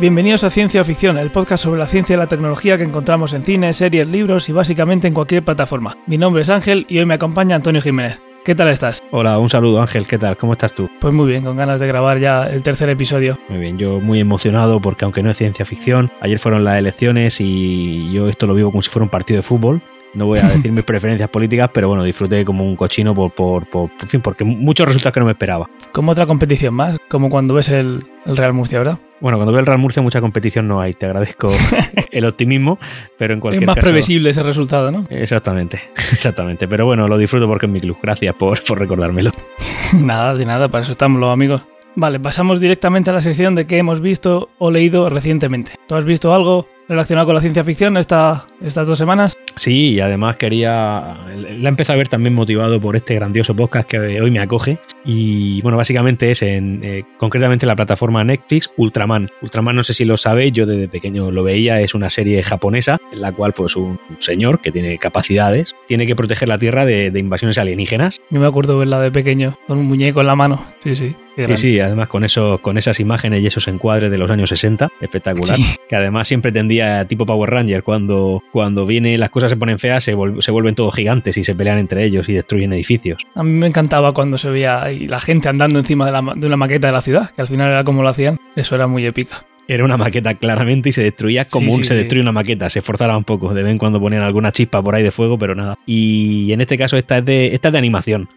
[0.00, 3.44] Bienvenidos a Ciencia Ficción, el podcast sobre la ciencia y la tecnología que encontramos en
[3.44, 5.98] cine, series, libros y básicamente en cualquier plataforma.
[6.06, 8.18] Mi nombre es Ángel y hoy me acompaña Antonio Jiménez.
[8.42, 9.02] ¿Qué tal estás?
[9.10, 10.38] Hola, un saludo Ángel, ¿qué tal?
[10.38, 10.88] ¿Cómo estás tú?
[11.00, 13.38] Pues muy bien, con ganas de grabar ya el tercer episodio.
[13.50, 17.38] Muy bien, yo muy emocionado porque aunque no es ciencia ficción, ayer fueron las elecciones
[17.38, 19.82] y yo esto lo vivo como si fuera un partido de fútbol.
[20.14, 23.66] No voy a decir mis preferencias políticas, pero bueno, disfruté como un cochino por, por,
[23.66, 25.68] por, en fin, porque muchos resultados que no me esperaba.
[25.92, 28.98] Como otra competición más, como cuando ves el, el Real Murcia, ¿verdad?
[29.20, 31.52] Bueno, cuando veo el Real Murcia mucha competición no hay, te agradezco
[32.10, 32.78] el optimismo,
[33.18, 35.06] pero en cualquier Es más caso- previsible ese resultado, ¿no?
[35.10, 35.80] Exactamente,
[36.12, 36.66] exactamente.
[36.66, 37.96] Pero bueno, lo disfruto porque es mi club.
[38.02, 39.30] Gracias por, por recordármelo.
[39.94, 41.62] nada, de nada, para eso estamos los amigos.
[41.96, 45.72] Vale, pasamos directamente a la sección de qué hemos visto o leído recientemente.
[45.88, 49.36] ¿Tú has visto algo relacionado con la ciencia ficción esta, estas dos semanas?
[49.60, 51.18] Sí, y además quería.
[51.58, 54.78] La empecé a ver también motivado por este grandioso podcast que hoy me acoge.
[55.04, 59.28] Y bueno, básicamente es en eh, concretamente la plataforma Netflix Ultraman.
[59.42, 62.96] Ultraman, no sé si lo sabéis, yo desde pequeño lo veía, es una serie japonesa
[63.12, 67.10] en la cual, pues, un señor que tiene capacidades tiene que proteger la Tierra de,
[67.10, 68.22] de invasiones alienígenas.
[68.30, 70.64] Yo me acuerdo verla de pequeño, con un muñeco en la mano.
[70.82, 71.14] Sí, sí.
[71.48, 74.88] Sí, sí, además con, eso, con esas imágenes y esos encuadres de los años 60,
[75.00, 75.56] espectacular.
[75.56, 75.64] Sí.
[75.88, 80.04] Que además siempre tendía tipo Power Ranger, cuando, cuando viene las cosas se ponen feas,
[80.04, 83.22] se, vol- se vuelven todos gigantes y se pelean entre ellos y destruyen edificios.
[83.34, 86.32] A mí me encantaba cuando se veía ahí la gente andando encima de, la ma-
[86.36, 88.38] de una maqueta de la ciudad, que al final era como lo hacían.
[88.56, 89.44] Eso era muy épica.
[89.68, 92.00] Era una maqueta claramente y se destruía como Sí, un- sí, se sí.
[92.00, 92.68] destruye una maqueta.
[92.68, 93.54] Se esforzaba un poco.
[93.54, 95.78] De vez en cuando ponían alguna chispa por ahí de fuego, pero nada.
[95.86, 98.28] Y en este caso esta es de, esta es de animación.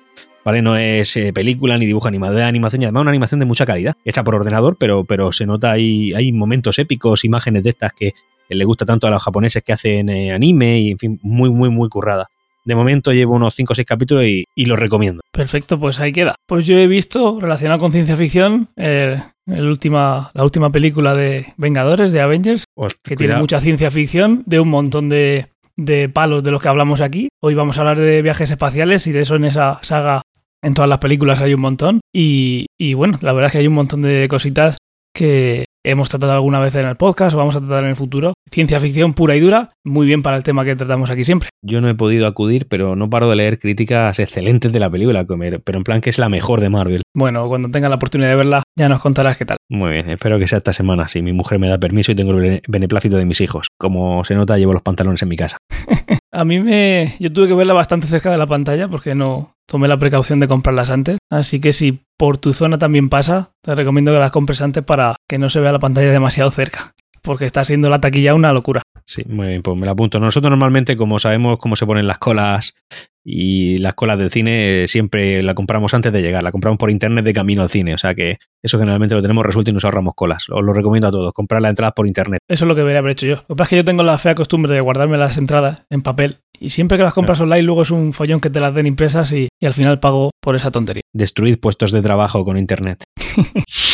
[0.46, 0.62] ¿Vale?
[0.62, 3.66] No es eh, película ni dibujo animado, es animación y además una animación de mucha
[3.66, 3.96] calidad.
[4.04, 8.14] Hecha por ordenador, pero, pero se nota ahí, hay momentos épicos, imágenes de estas que
[8.50, 11.70] le gusta tanto a los japoneses que hacen eh, anime y en fin, muy, muy,
[11.70, 12.28] muy currada.
[12.66, 15.22] De momento llevo unos 5 o 6 capítulos y, y los recomiendo.
[15.32, 16.36] Perfecto, pues ahí queda.
[16.46, 21.54] Pues yo he visto, relacionado con ciencia ficción, eh, el última, la última película de
[21.58, 22.66] Vengadores, de Avengers,
[23.04, 27.02] que tiene mucha ciencia ficción, de un montón de, de palos de los que hablamos
[27.02, 27.30] aquí.
[27.42, 30.22] Hoy vamos a hablar de viajes espaciales y de eso en esa saga,
[30.64, 32.00] en todas las películas hay un montón.
[32.16, 34.78] Y, y bueno, la verdad es que hay un montón de cositas
[35.16, 38.34] que hemos tratado alguna vez en el podcast o vamos a tratar en el futuro.
[38.50, 41.50] Ciencia ficción pura y dura, muy bien para el tema que tratamos aquí siempre.
[41.64, 45.26] Yo no he podido acudir, pero no paro de leer críticas excelentes de la película,
[45.26, 47.02] pero en plan que es la mejor de Marvel.
[47.16, 49.58] Bueno, cuando tengas la oportunidad de verla, ya nos contarás qué tal.
[49.70, 52.32] Muy bien, espero que sea esta semana, si mi mujer me da permiso y tengo
[52.32, 53.68] el bene- beneplácito de mis hijos.
[53.80, 55.58] Como se nota, llevo los pantalones en mi casa.
[56.32, 57.14] A mí me.
[57.20, 60.48] Yo tuve que verla bastante cerca de la pantalla porque no tomé la precaución de
[60.48, 61.18] comprarlas antes.
[61.32, 65.16] Así que si por tu zona también pasa, te recomiendo que las compres antes para
[65.28, 66.94] que no se vea la pantalla demasiado cerca.
[67.24, 68.84] Porque está siendo la taquilla una locura.
[69.06, 70.20] Sí, muy bien, pues me la apunto.
[70.20, 72.76] Nosotros normalmente, como sabemos cómo se ponen las colas
[73.24, 76.44] y las colas del cine, siempre la compramos antes de llegar.
[76.44, 77.94] La compramos por internet de camino al cine.
[77.94, 80.46] O sea que eso generalmente lo tenemos resuelto y nos ahorramos colas.
[80.50, 82.40] Os lo recomiendo a todos, comprar las entradas por internet.
[82.48, 83.36] Eso es lo que debería haber hecho yo.
[83.36, 86.02] Lo que pasa es que yo tengo la fea costumbre de guardarme las entradas en
[86.02, 86.38] papel.
[86.60, 89.34] Y siempre que las compras online, luego es un follón que te las den impresas
[89.34, 91.02] y, y al final pago por esa tontería.
[91.12, 93.04] Destruid puestos de trabajo con internet.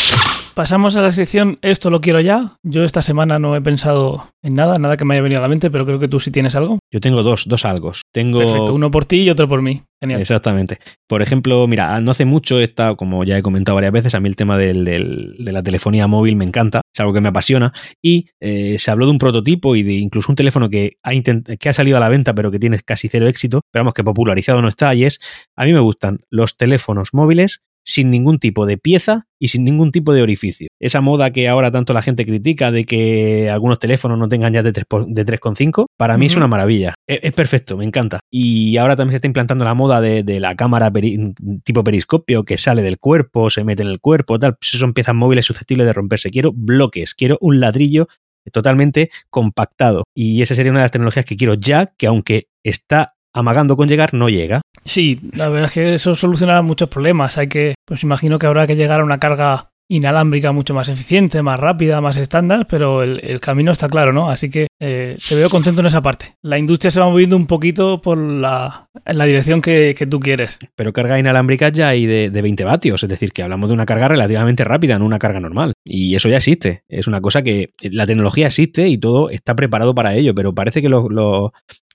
[0.59, 2.57] Pasamos a la sección Esto lo quiero ya.
[2.63, 5.47] Yo esta semana no he pensado en nada, nada que me haya venido a la
[5.47, 6.79] mente, pero creo que tú sí tienes algo.
[6.91, 8.01] Yo tengo dos, dos algos.
[8.13, 9.83] Tengo Perfecto, uno por ti y otro por mí.
[10.01, 10.19] Genial.
[10.19, 10.79] Exactamente.
[11.07, 14.27] Por ejemplo, mira, no hace mucho está, como ya he comentado varias veces, a mí
[14.27, 17.71] el tema del- del- de la telefonía móvil me encanta, es algo que me apasiona,
[18.01, 21.11] y eh, se habló de un prototipo y de incluso un teléfono que ha,
[21.57, 24.03] que ha salido a la venta pero que tiene casi cero éxito, pero vamos, que
[24.03, 25.21] popularizado no está, y es,
[25.57, 29.91] a mí me gustan los teléfonos móviles sin ningún tipo de pieza y sin ningún
[29.91, 30.67] tipo de orificio.
[30.79, 34.61] Esa moda que ahora tanto la gente critica de que algunos teléfonos no tengan ya
[34.61, 36.93] de 3 por- de 3,5, para mí es una maravilla.
[37.07, 38.19] Es, es perfecto, me encanta.
[38.29, 41.33] Y ahora también se está implantando la moda de, de la cámara peri-
[41.63, 44.55] tipo periscopio que sale del cuerpo, se mete en el cuerpo, tal.
[44.59, 46.29] Pues son piezas móviles susceptibles de romperse.
[46.29, 48.07] Quiero bloques, quiero un ladrillo
[48.51, 50.03] totalmente compactado.
[50.15, 53.87] Y esa sería una de las tecnologías que quiero ya, que aunque está amagando con
[53.87, 54.61] llegar, no llega.
[54.85, 57.37] Sí, la verdad es que eso solucionará muchos problemas.
[57.37, 61.41] Hay que, pues imagino que habrá que llegar a una carga inalámbrica mucho más eficiente,
[61.41, 64.29] más rápida, más estándar, pero el, el camino está claro, ¿no?
[64.29, 66.35] Así que eh, te veo contento en esa parte.
[66.43, 70.19] La industria se va moviendo un poquito por la, en la dirección que, que tú
[70.19, 70.59] quieres.
[70.75, 73.87] Pero carga inalámbrica ya hay de, de 20 vatios, es decir, que hablamos de una
[73.87, 75.73] carga relativamente rápida, no una carga normal.
[75.83, 76.83] Y eso ya existe.
[76.87, 80.83] Es una cosa que la tecnología existe y todo está preparado para ello, pero parece
[80.83, 81.49] que los, los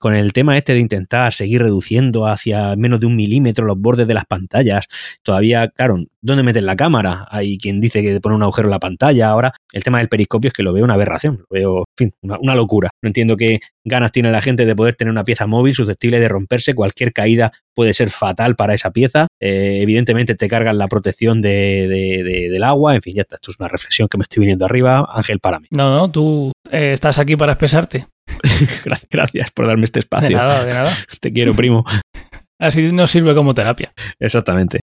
[0.05, 4.07] con el tema este de intentar seguir reduciendo hacia menos de un milímetro los bordes
[4.07, 4.87] de las pantallas,
[5.23, 7.27] todavía, claro, ¿dónde metes la cámara?
[7.31, 9.31] Hay quien dice que pone un agujero en la pantalla.
[9.31, 12.15] Ahora, el tema del periscopio es que lo veo una aberración, lo veo, en fin,
[12.21, 12.91] una, locura.
[13.01, 16.29] No entiendo qué ganas tiene la gente de poder tener una pieza móvil susceptible de
[16.29, 16.75] romperse.
[16.75, 19.29] Cualquier caída puede ser fatal para esa pieza.
[19.41, 22.95] Eh, evidentemente te cargan la protección de- del agua.
[22.95, 23.37] En fin, ya está.
[23.37, 25.09] Esto es una reflexión que me estoy viniendo arriba.
[25.11, 25.67] Ángel, para mí.
[25.71, 28.07] No, no, tú eh, estás aquí para expresarte.
[29.11, 30.37] Gracias, por darme este De espacio.
[30.37, 30.93] nada, de nada.
[31.21, 31.85] Te quiero, primo.
[32.61, 33.93] Así nos sirve como terapia.
[34.21, 34.81] Exactamente.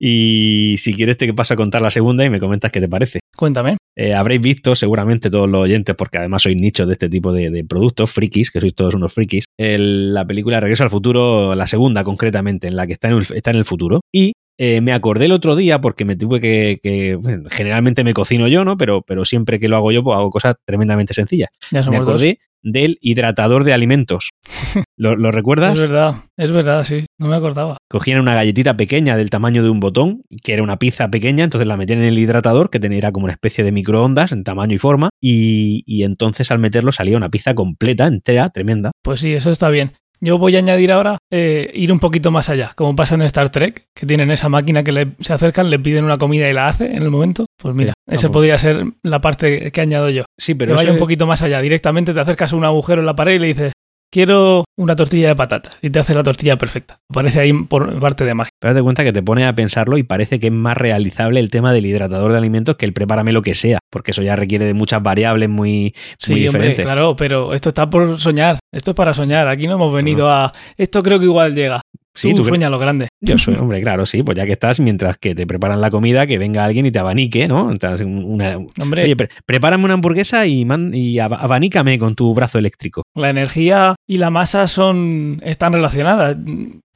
[0.00, 3.18] Y si quieres te paso a contar la segunda y me comentas qué te parece.
[3.36, 3.76] Cuéntame.
[3.96, 7.50] Eh, habréis visto seguramente todos los oyentes, porque además sois nichos de este tipo de,
[7.50, 11.66] de productos, frikis, que sois todos unos frikis, el- la película Regreso al Futuro, la
[11.66, 14.00] segunda concretamente, en la que está en el, está en el futuro.
[14.14, 16.78] Y eh, me acordé el otro día, porque me tuve que...
[16.82, 18.76] que- bueno, generalmente me cocino yo, ¿no?
[18.76, 21.48] Pero, pero siempre que lo hago yo, pues hago cosas tremendamente sencillas.
[21.70, 22.08] Ya Me dos.
[22.08, 24.30] acordé del hidratador de alimentos.
[24.96, 25.74] ¿Lo, lo recuerdas?
[25.74, 27.06] Es verdad, es verdad, sí.
[27.18, 27.76] No me acordaba.
[27.88, 31.68] cogían una galletita pequeña del tamaño de un botón, que era una pizza pequeña, entonces
[31.68, 34.78] la metían en el hidratador, que tenía como una especie de microondas en tamaño y
[34.78, 38.90] forma, y, y entonces al meterlo salía una pizza completa, entera, tremenda.
[39.02, 39.92] Pues sí, eso está bien.
[40.20, 43.50] Yo voy a añadir ahora eh, ir un poquito más allá, como pasa en Star
[43.50, 46.68] Trek, que tienen esa máquina que le, se acercan, le piden una comida y la
[46.68, 47.46] hace en el momento.
[47.56, 48.26] Pues mira, vamos.
[48.26, 50.24] podría ser la parte que añado yo.
[50.36, 51.60] Sí, que pero vaya eso un poquito más allá.
[51.60, 53.72] Directamente te acercas a un agujero en la pared y le dices,
[54.10, 55.78] quiero una tortilla de patatas.
[55.82, 56.98] Y te hace la tortilla perfecta.
[57.10, 58.50] Aparece ahí por parte de magia.
[58.60, 61.50] Pero date cuenta que te pones a pensarlo y parece que es más realizable el
[61.50, 64.64] tema del hidratador de alimentos que el prepárame lo que sea, porque eso ya requiere
[64.66, 66.84] de muchas variables muy, Sí, muy hombre, diferentes.
[66.86, 68.58] claro, pero esto está por soñar.
[68.72, 69.48] Esto es para soñar.
[69.48, 70.52] Aquí no hemos venido a...
[70.76, 71.80] Esto creo que igual llega.
[72.14, 73.06] Sí, tú tú cre- sueña lo grande.
[73.20, 76.26] Yo soy, hombre, claro, sí, pues ya que estás, mientras que te preparan la comida,
[76.26, 77.70] que venga alguien y te abanique, ¿no?
[77.70, 82.34] Entonces, una, Hombre, Oye, pre- prepárame una hamburguesa y, man- y ab- abanícame con tu
[82.34, 83.02] brazo eléctrico.
[83.14, 86.36] la energía y la masa son están relacionadas.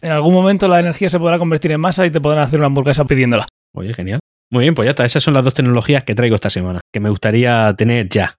[0.02, 2.66] En algún momento la energía se podrá convertir en masa y te podrán hacer una
[2.66, 3.46] hamburguesa pidiéndola.
[3.72, 4.18] Oye, genial.
[4.50, 5.04] Muy bien, pues ya está.
[5.04, 8.34] Esas son las dos tecnologías que traigo esta semana, que me gustaría tener ya.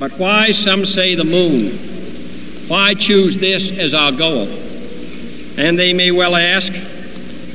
[0.00, 1.70] But why, some say, the moon?
[2.68, 4.48] Why choose this as our goal?
[5.58, 6.72] And they may well ask,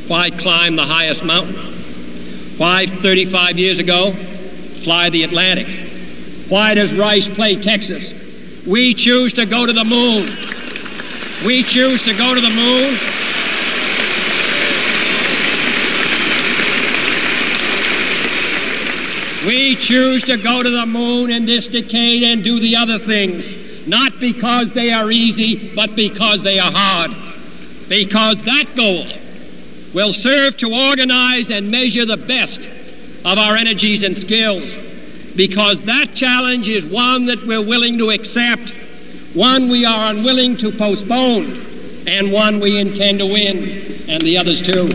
[0.07, 1.55] why climb the highest mountain?
[2.57, 4.11] Why, 35 years ago,
[4.83, 5.67] fly the Atlantic?
[6.49, 8.13] Why does Rice play Texas?
[8.67, 10.27] We choose to go to the moon.
[11.45, 12.97] We choose to go to the moon.
[19.47, 23.87] We choose to go to the moon in this decade and do the other things,
[23.87, 27.09] not because they are easy, but because they are hard.
[27.89, 29.07] Because that goal
[29.95, 32.69] will serve to organize and measure the best
[33.25, 34.75] of our energies and skills.
[35.35, 38.73] Because that challenge is one that we're willing to accept,
[39.35, 41.45] one we are unwilling to postpone,
[42.07, 43.57] and one we intend to win,
[44.09, 44.89] and the others too.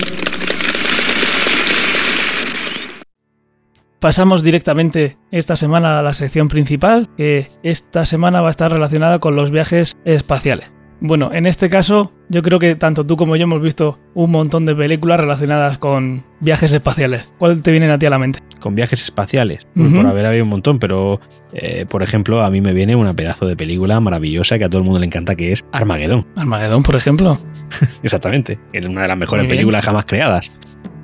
[3.99, 9.19] Pasamos directamente esta semana a la sección principal, que esta semana va a estar relacionada
[9.19, 10.75] con los viajes espaciales.
[11.01, 14.65] Bueno, en este caso, yo creo que tanto tú como yo hemos visto un montón
[14.65, 17.33] de películas relacionadas con viajes espaciales.
[17.39, 18.41] ¿Cuál te viene a ti a la mente?
[18.61, 21.21] Con viajes espaciales, por haber habido un montón, pero
[21.53, 24.79] eh, por ejemplo, a mí me viene una pedazo de película maravillosa que a todo
[24.79, 26.27] el mundo le encanta, que es Armagedón.
[26.35, 27.37] Armagedón, por ejemplo.
[28.03, 28.59] Exactamente.
[28.73, 30.59] Es una de las mejores películas jamás creadas.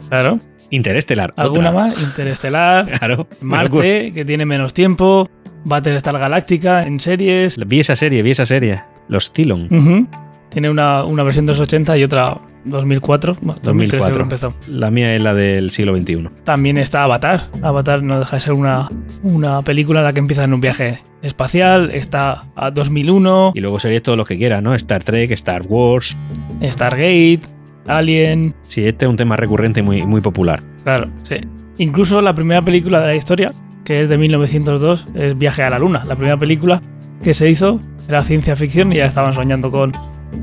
[0.09, 0.39] Claro.
[0.71, 1.35] Interestelar.
[1.37, 1.89] ¿Alguna otra.
[1.89, 2.03] más?
[2.03, 3.29] Interestelar, Claro.
[3.43, 5.29] Marte, que tiene menos tiempo,
[5.65, 7.59] Battlestar Galáctica en series.
[7.67, 8.83] Vi esa serie, vi esa serie.
[9.13, 9.69] Los Cylon.
[9.71, 10.07] Ujú.
[10.49, 13.37] Tiene una, una versión de los 80 y otra 2004.
[13.41, 14.23] Bueno, 2003 creo que 2004.
[14.23, 14.55] empezó.
[14.79, 16.29] La mía es la del siglo XXI.
[16.45, 17.49] También está Avatar.
[17.63, 18.89] Avatar no deja de ser una,
[19.23, 21.91] una película en la que empieza en un viaje espacial.
[21.95, 24.75] Está a 2001, Y luego series todos los que quieras, ¿no?
[24.75, 26.15] Star Trek, Star Wars.
[26.63, 27.41] Stargate,
[27.87, 28.55] Alien.
[28.63, 30.61] Sí, este es un tema recurrente y muy, muy popular.
[30.85, 31.37] Claro, sí.
[31.79, 33.53] Incluso la primera película de la historia,
[33.85, 36.05] que es de 1902, es Viaje a la Luna.
[36.05, 36.81] La primera película
[37.23, 39.93] que se hizo era ciencia ficción y ya estaban soñando con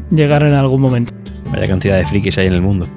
[0.10, 1.14] llegar en algún momento.
[1.52, 2.88] Vaya cantidad de frikis hay en el mundo.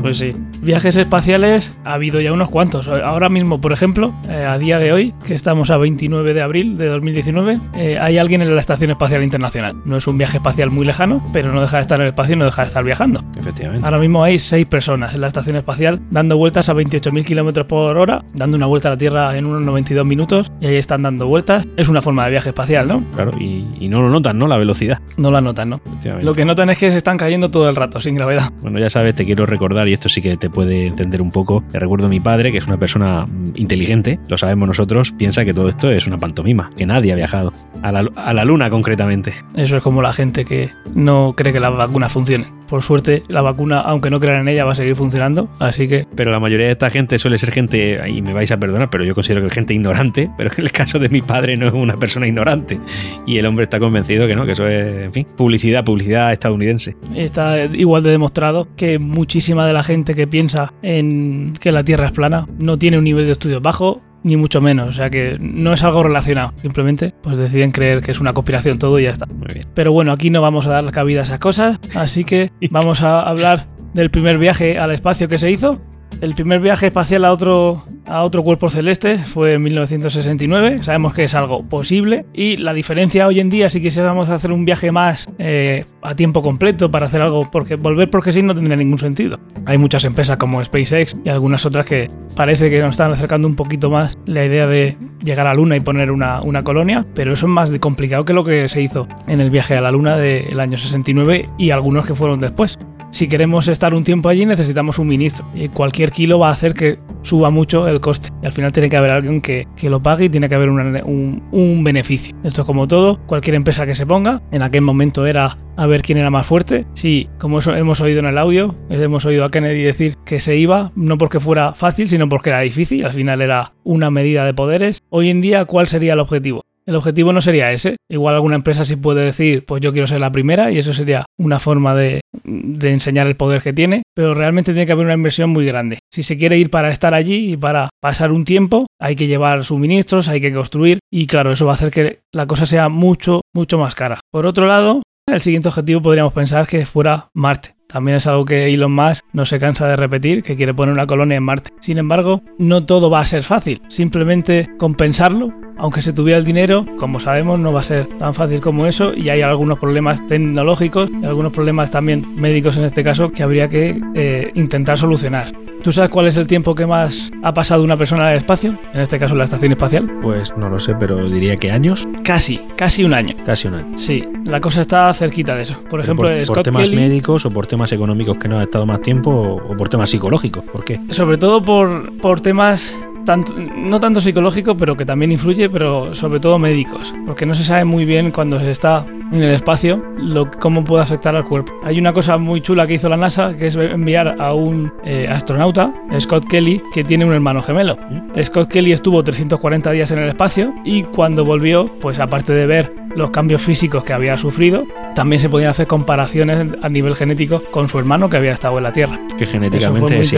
[0.00, 0.32] Pues sí.
[0.60, 2.88] Viajes espaciales ha habido ya unos cuantos.
[2.88, 6.76] Ahora mismo, por ejemplo, eh, a día de hoy, que estamos a 29 de abril
[6.76, 9.74] de 2019, eh, hay alguien en la Estación Espacial Internacional.
[9.84, 12.34] No es un viaje espacial muy lejano, pero no deja de estar en el espacio
[12.34, 13.24] y no deja de estar viajando.
[13.38, 13.84] Efectivamente.
[13.86, 17.96] Ahora mismo hay seis personas en la estación espacial dando vueltas a 28.000 kilómetros por
[17.96, 21.26] hora, dando una vuelta a la Tierra en unos 92 minutos y ahí están dando
[21.26, 21.66] vueltas.
[21.76, 23.02] Es una forma de viaje espacial, ¿no?
[23.14, 24.46] Claro, y, y no lo notan, ¿no?
[24.46, 25.00] La velocidad.
[25.16, 25.80] No la notan, ¿no?
[25.86, 26.26] Efectivamente.
[26.26, 28.50] Lo que notan es que se están cayendo todo el rato, sin gravedad.
[28.60, 31.64] Bueno, ya sabes, te quiero recordar, y esto sí que te puede entender un poco.
[31.72, 35.44] Le recuerdo a mi padre, que es una persona mm, inteligente, lo sabemos nosotros, piensa
[35.44, 37.52] que todo esto es una pantomima, que nadie ha viajado.
[37.82, 39.32] A la, a la luna concretamente.
[39.56, 42.46] Eso es como la gente que no cree que la vacuna funcione.
[42.68, 45.48] Por suerte, la vacuna, aunque no crean en ella, va a seguir funcionando.
[45.60, 48.56] Así que Pero la mayoría de esta gente suele ser gente, y me vais a
[48.56, 51.56] perdonar, pero yo considero que es gente ignorante, pero en el caso de mi padre
[51.56, 52.80] no es una persona ignorante.
[53.26, 56.96] Y el hombre está convencido que no, que eso es, en fin, publicidad, publicidad estadounidense.
[57.14, 62.06] está igual de demostrado que muchísima de la gente que piensa en que la Tierra
[62.06, 65.36] es plana no tiene un nivel de estudios bajo ni mucho menos, o sea que
[65.38, 69.10] no es algo relacionado, simplemente pues deciden creer que es una conspiración todo y ya
[69.10, 69.26] está.
[69.26, 69.66] Muy bien.
[69.74, 73.20] Pero bueno, aquí no vamos a dar cabida a esas cosas, así que vamos a
[73.20, 75.78] hablar del primer viaje al espacio que se hizo.
[76.24, 80.82] El primer viaje espacial a otro, a otro cuerpo celeste fue en 1969.
[80.82, 82.24] Sabemos que es algo posible.
[82.32, 86.40] Y la diferencia hoy en día, si quisiéramos hacer un viaje más eh, a tiempo
[86.40, 89.38] completo para hacer algo, porque volver porque sí no tendría ningún sentido.
[89.66, 93.54] Hay muchas empresas como SpaceX y algunas otras que parece que nos están acercando un
[93.54, 97.34] poquito más la idea de llegar a la Luna y poner una, una colonia, pero
[97.34, 100.16] eso es más complicado que lo que se hizo en el viaje a la Luna
[100.16, 102.78] del año 69 y algunos que fueron después
[103.14, 105.46] si queremos estar un tiempo allí necesitamos un ministro.
[105.54, 108.30] Y cualquier kilo va a hacer que suba mucho el coste.
[108.42, 110.70] Y al final tiene que haber alguien que, que lo pague y tiene que haber
[110.70, 112.34] un, un beneficio.
[112.42, 116.02] Esto es como todo, cualquier empresa que se ponga, en aquel momento era a ver
[116.02, 116.86] quién era más fuerte.
[116.94, 120.56] Sí, como eso hemos oído en el audio, hemos oído a Kennedy decir que se
[120.56, 123.04] iba, no porque fuera fácil, sino porque era difícil.
[123.04, 125.02] Al final era una medida de poderes.
[125.10, 126.62] Hoy en día, ¿cuál sería el objetivo?
[126.86, 127.96] El objetivo no sería ese.
[128.10, 131.24] Igual alguna empresa sí puede decir, pues yo quiero ser la primera y eso sería
[131.38, 135.14] una forma de, de enseñar el poder que tiene, pero realmente tiene que haber una
[135.14, 135.98] inversión muy grande.
[136.12, 139.64] Si se quiere ir para estar allí y para pasar un tiempo, hay que llevar
[139.64, 143.40] suministros, hay que construir y claro, eso va a hacer que la cosa sea mucho,
[143.54, 144.20] mucho más cara.
[144.30, 147.73] Por otro lado, el siguiente objetivo podríamos pensar que fuera Marte.
[147.94, 151.06] También es algo que Elon Musk no se cansa de repetir, que quiere poner una
[151.06, 151.70] colonia en Marte.
[151.78, 153.80] Sin embargo, no todo va a ser fácil.
[153.86, 158.60] Simplemente compensarlo, aunque se tuviera el dinero, como sabemos, no va a ser tan fácil
[158.60, 163.30] como eso y hay algunos problemas tecnológicos y algunos problemas también médicos en este caso
[163.30, 165.52] que habría que eh, intentar solucionar.
[165.84, 168.78] ¿Tú sabes cuál es el tiempo que más ha pasado una persona en el espacio?
[168.94, 170.10] En este caso, en la estación espacial.
[170.22, 173.34] Pues no lo sé, pero diría que años, Casi, casi un año.
[173.44, 173.98] casi un año.
[173.98, 175.78] Sí, la cosa está cerquita de eso.
[175.90, 178.64] Por ejemplo, por, por Scott temas Kelly, médicos o por temas económicos que no ha
[178.64, 180.64] estado más tiempo o, o por temas psicológicos.
[180.64, 181.00] ¿Por qué?
[181.10, 186.40] sobre todo por, por temas tanto, no tanto psicológicos, pero que también influye, pero sobre
[186.40, 190.50] todo médicos, porque no se sabe muy bien cuando se está en el espacio lo,
[190.50, 191.72] cómo puede afectar al cuerpo.
[191.82, 195.26] Hay una cosa muy chula que hizo la NASA, que es enviar a un eh,
[195.28, 197.98] astronauta, Scott Kelly, que tiene un hermano gemelo.
[198.42, 203.03] Scott Kelly estuvo 340 días en el espacio y cuando volvió, pues aparte de ver
[203.14, 207.88] los cambios físicos que había sufrido, también se podían hacer comparaciones a nivel genético con
[207.88, 209.20] su hermano que había estado en la Tierra.
[209.38, 210.36] Que genéticamente muy sí,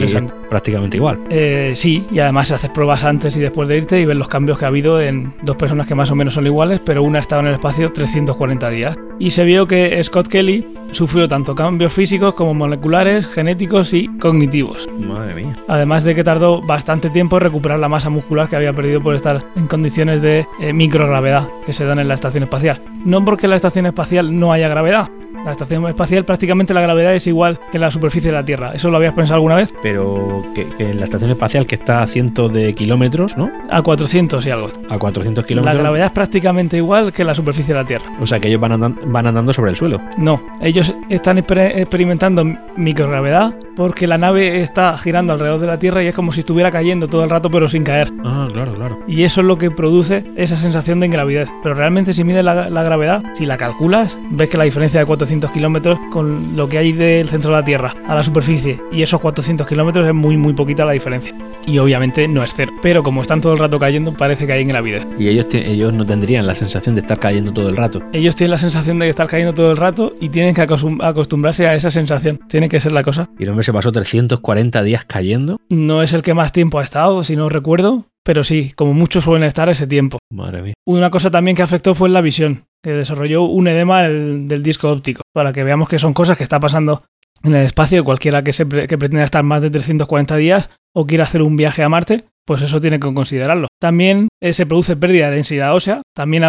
[0.48, 1.18] prácticamente igual.
[1.30, 4.58] Eh, sí, y además haces pruebas antes y después de irte y ves los cambios
[4.58, 7.22] que ha habido en dos personas que más o menos son iguales, pero una ha
[7.22, 8.96] estado en el espacio 340 días.
[9.18, 14.88] Y se vio que Scott Kelly sufrió tanto cambios físicos como moleculares, genéticos y cognitivos.
[14.98, 15.52] Madre mía.
[15.68, 19.14] Además de que tardó bastante tiempo en recuperar la masa muscular que había perdido por
[19.14, 22.65] estar en condiciones de eh, microgravedad que se dan en la estación espacial.
[22.66, 22.78] yeah.
[23.06, 25.08] No porque en la estación espacial no haya gravedad.
[25.44, 28.72] La estación espacial prácticamente la gravedad es igual que la superficie de la Tierra.
[28.74, 29.72] ¿Eso lo habías pensado alguna vez?
[29.80, 33.48] Pero que, que en la estación espacial que está a cientos de kilómetros, ¿no?
[33.70, 34.68] A 400 y algo.
[34.90, 35.78] A 400 La kilómetros.
[35.78, 38.06] gravedad es prácticamente igual que la superficie de la Tierra.
[38.20, 40.00] O sea que ellos van, andan- van andando sobre el suelo.
[40.18, 42.42] No, ellos están exper- experimentando
[42.76, 46.70] microgravedad porque la nave está girando alrededor de la Tierra y es como si estuviera
[46.72, 48.10] cayendo todo el rato pero sin caer.
[48.24, 48.98] Ah, claro, claro.
[49.06, 51.48] Y eso es lo que produce esa sensación de ingravidez.
[51.62, 52.95] Pero realmente si mides la, la gravedad,
[53.34, 57.28] si la calculas, ves que la diferencia de 400 kilómetros con lo que hay del
[57.28, 60.84] centro de la Tierra a la superficie y esos 400 kilómetros es muy muy poquita
[60.84, 61.34] la diferencia.
[61.66, 62.72] Y obviamente no es cero.
[62.80, 65.04] Pero como están todo el rato cayendo, parece que hay ingravidez.
[65.18, 68.02] Y ellos, ellos no tendrían la sensación de estar cayendo todo el rato.
[68.12, 71.66] Ellos tienen la sensación de estar cayendo todo el rato y tienen que acostum- acostumbrarse
[71.66, 72.38] a esa sensación.
[72.48, 73.28] Tiene que ser la cosa.
[73.38, 75.60] Y el hombre se pasó 340 días cayendo.
[75.68, 79.22] No es el que más tiempo ha estado, si no recuerdo, pero sí, como muchos
[79.24, 80.18] suelen estar ese tiempo.
[80.32, 80.74] Madre mía.
[80.86, 84.90] Una cosa también que afectó fue la visión, que desarrolló un edema del, del disco
[84.90, 87.04] óptico, para que veamos que son cosas que está pasando
[87.44, 88.02] en el espacio.
[88.02, 91.56] Cualquiera que, se pre- que pretenda estar más de 340 días o quiera hacer un
[91.56, 93.68] viaje a Marte, pues eso tiene que considerarlo.
[93.80, 96.42] También eh, se produce pérdida de densidad ósea, también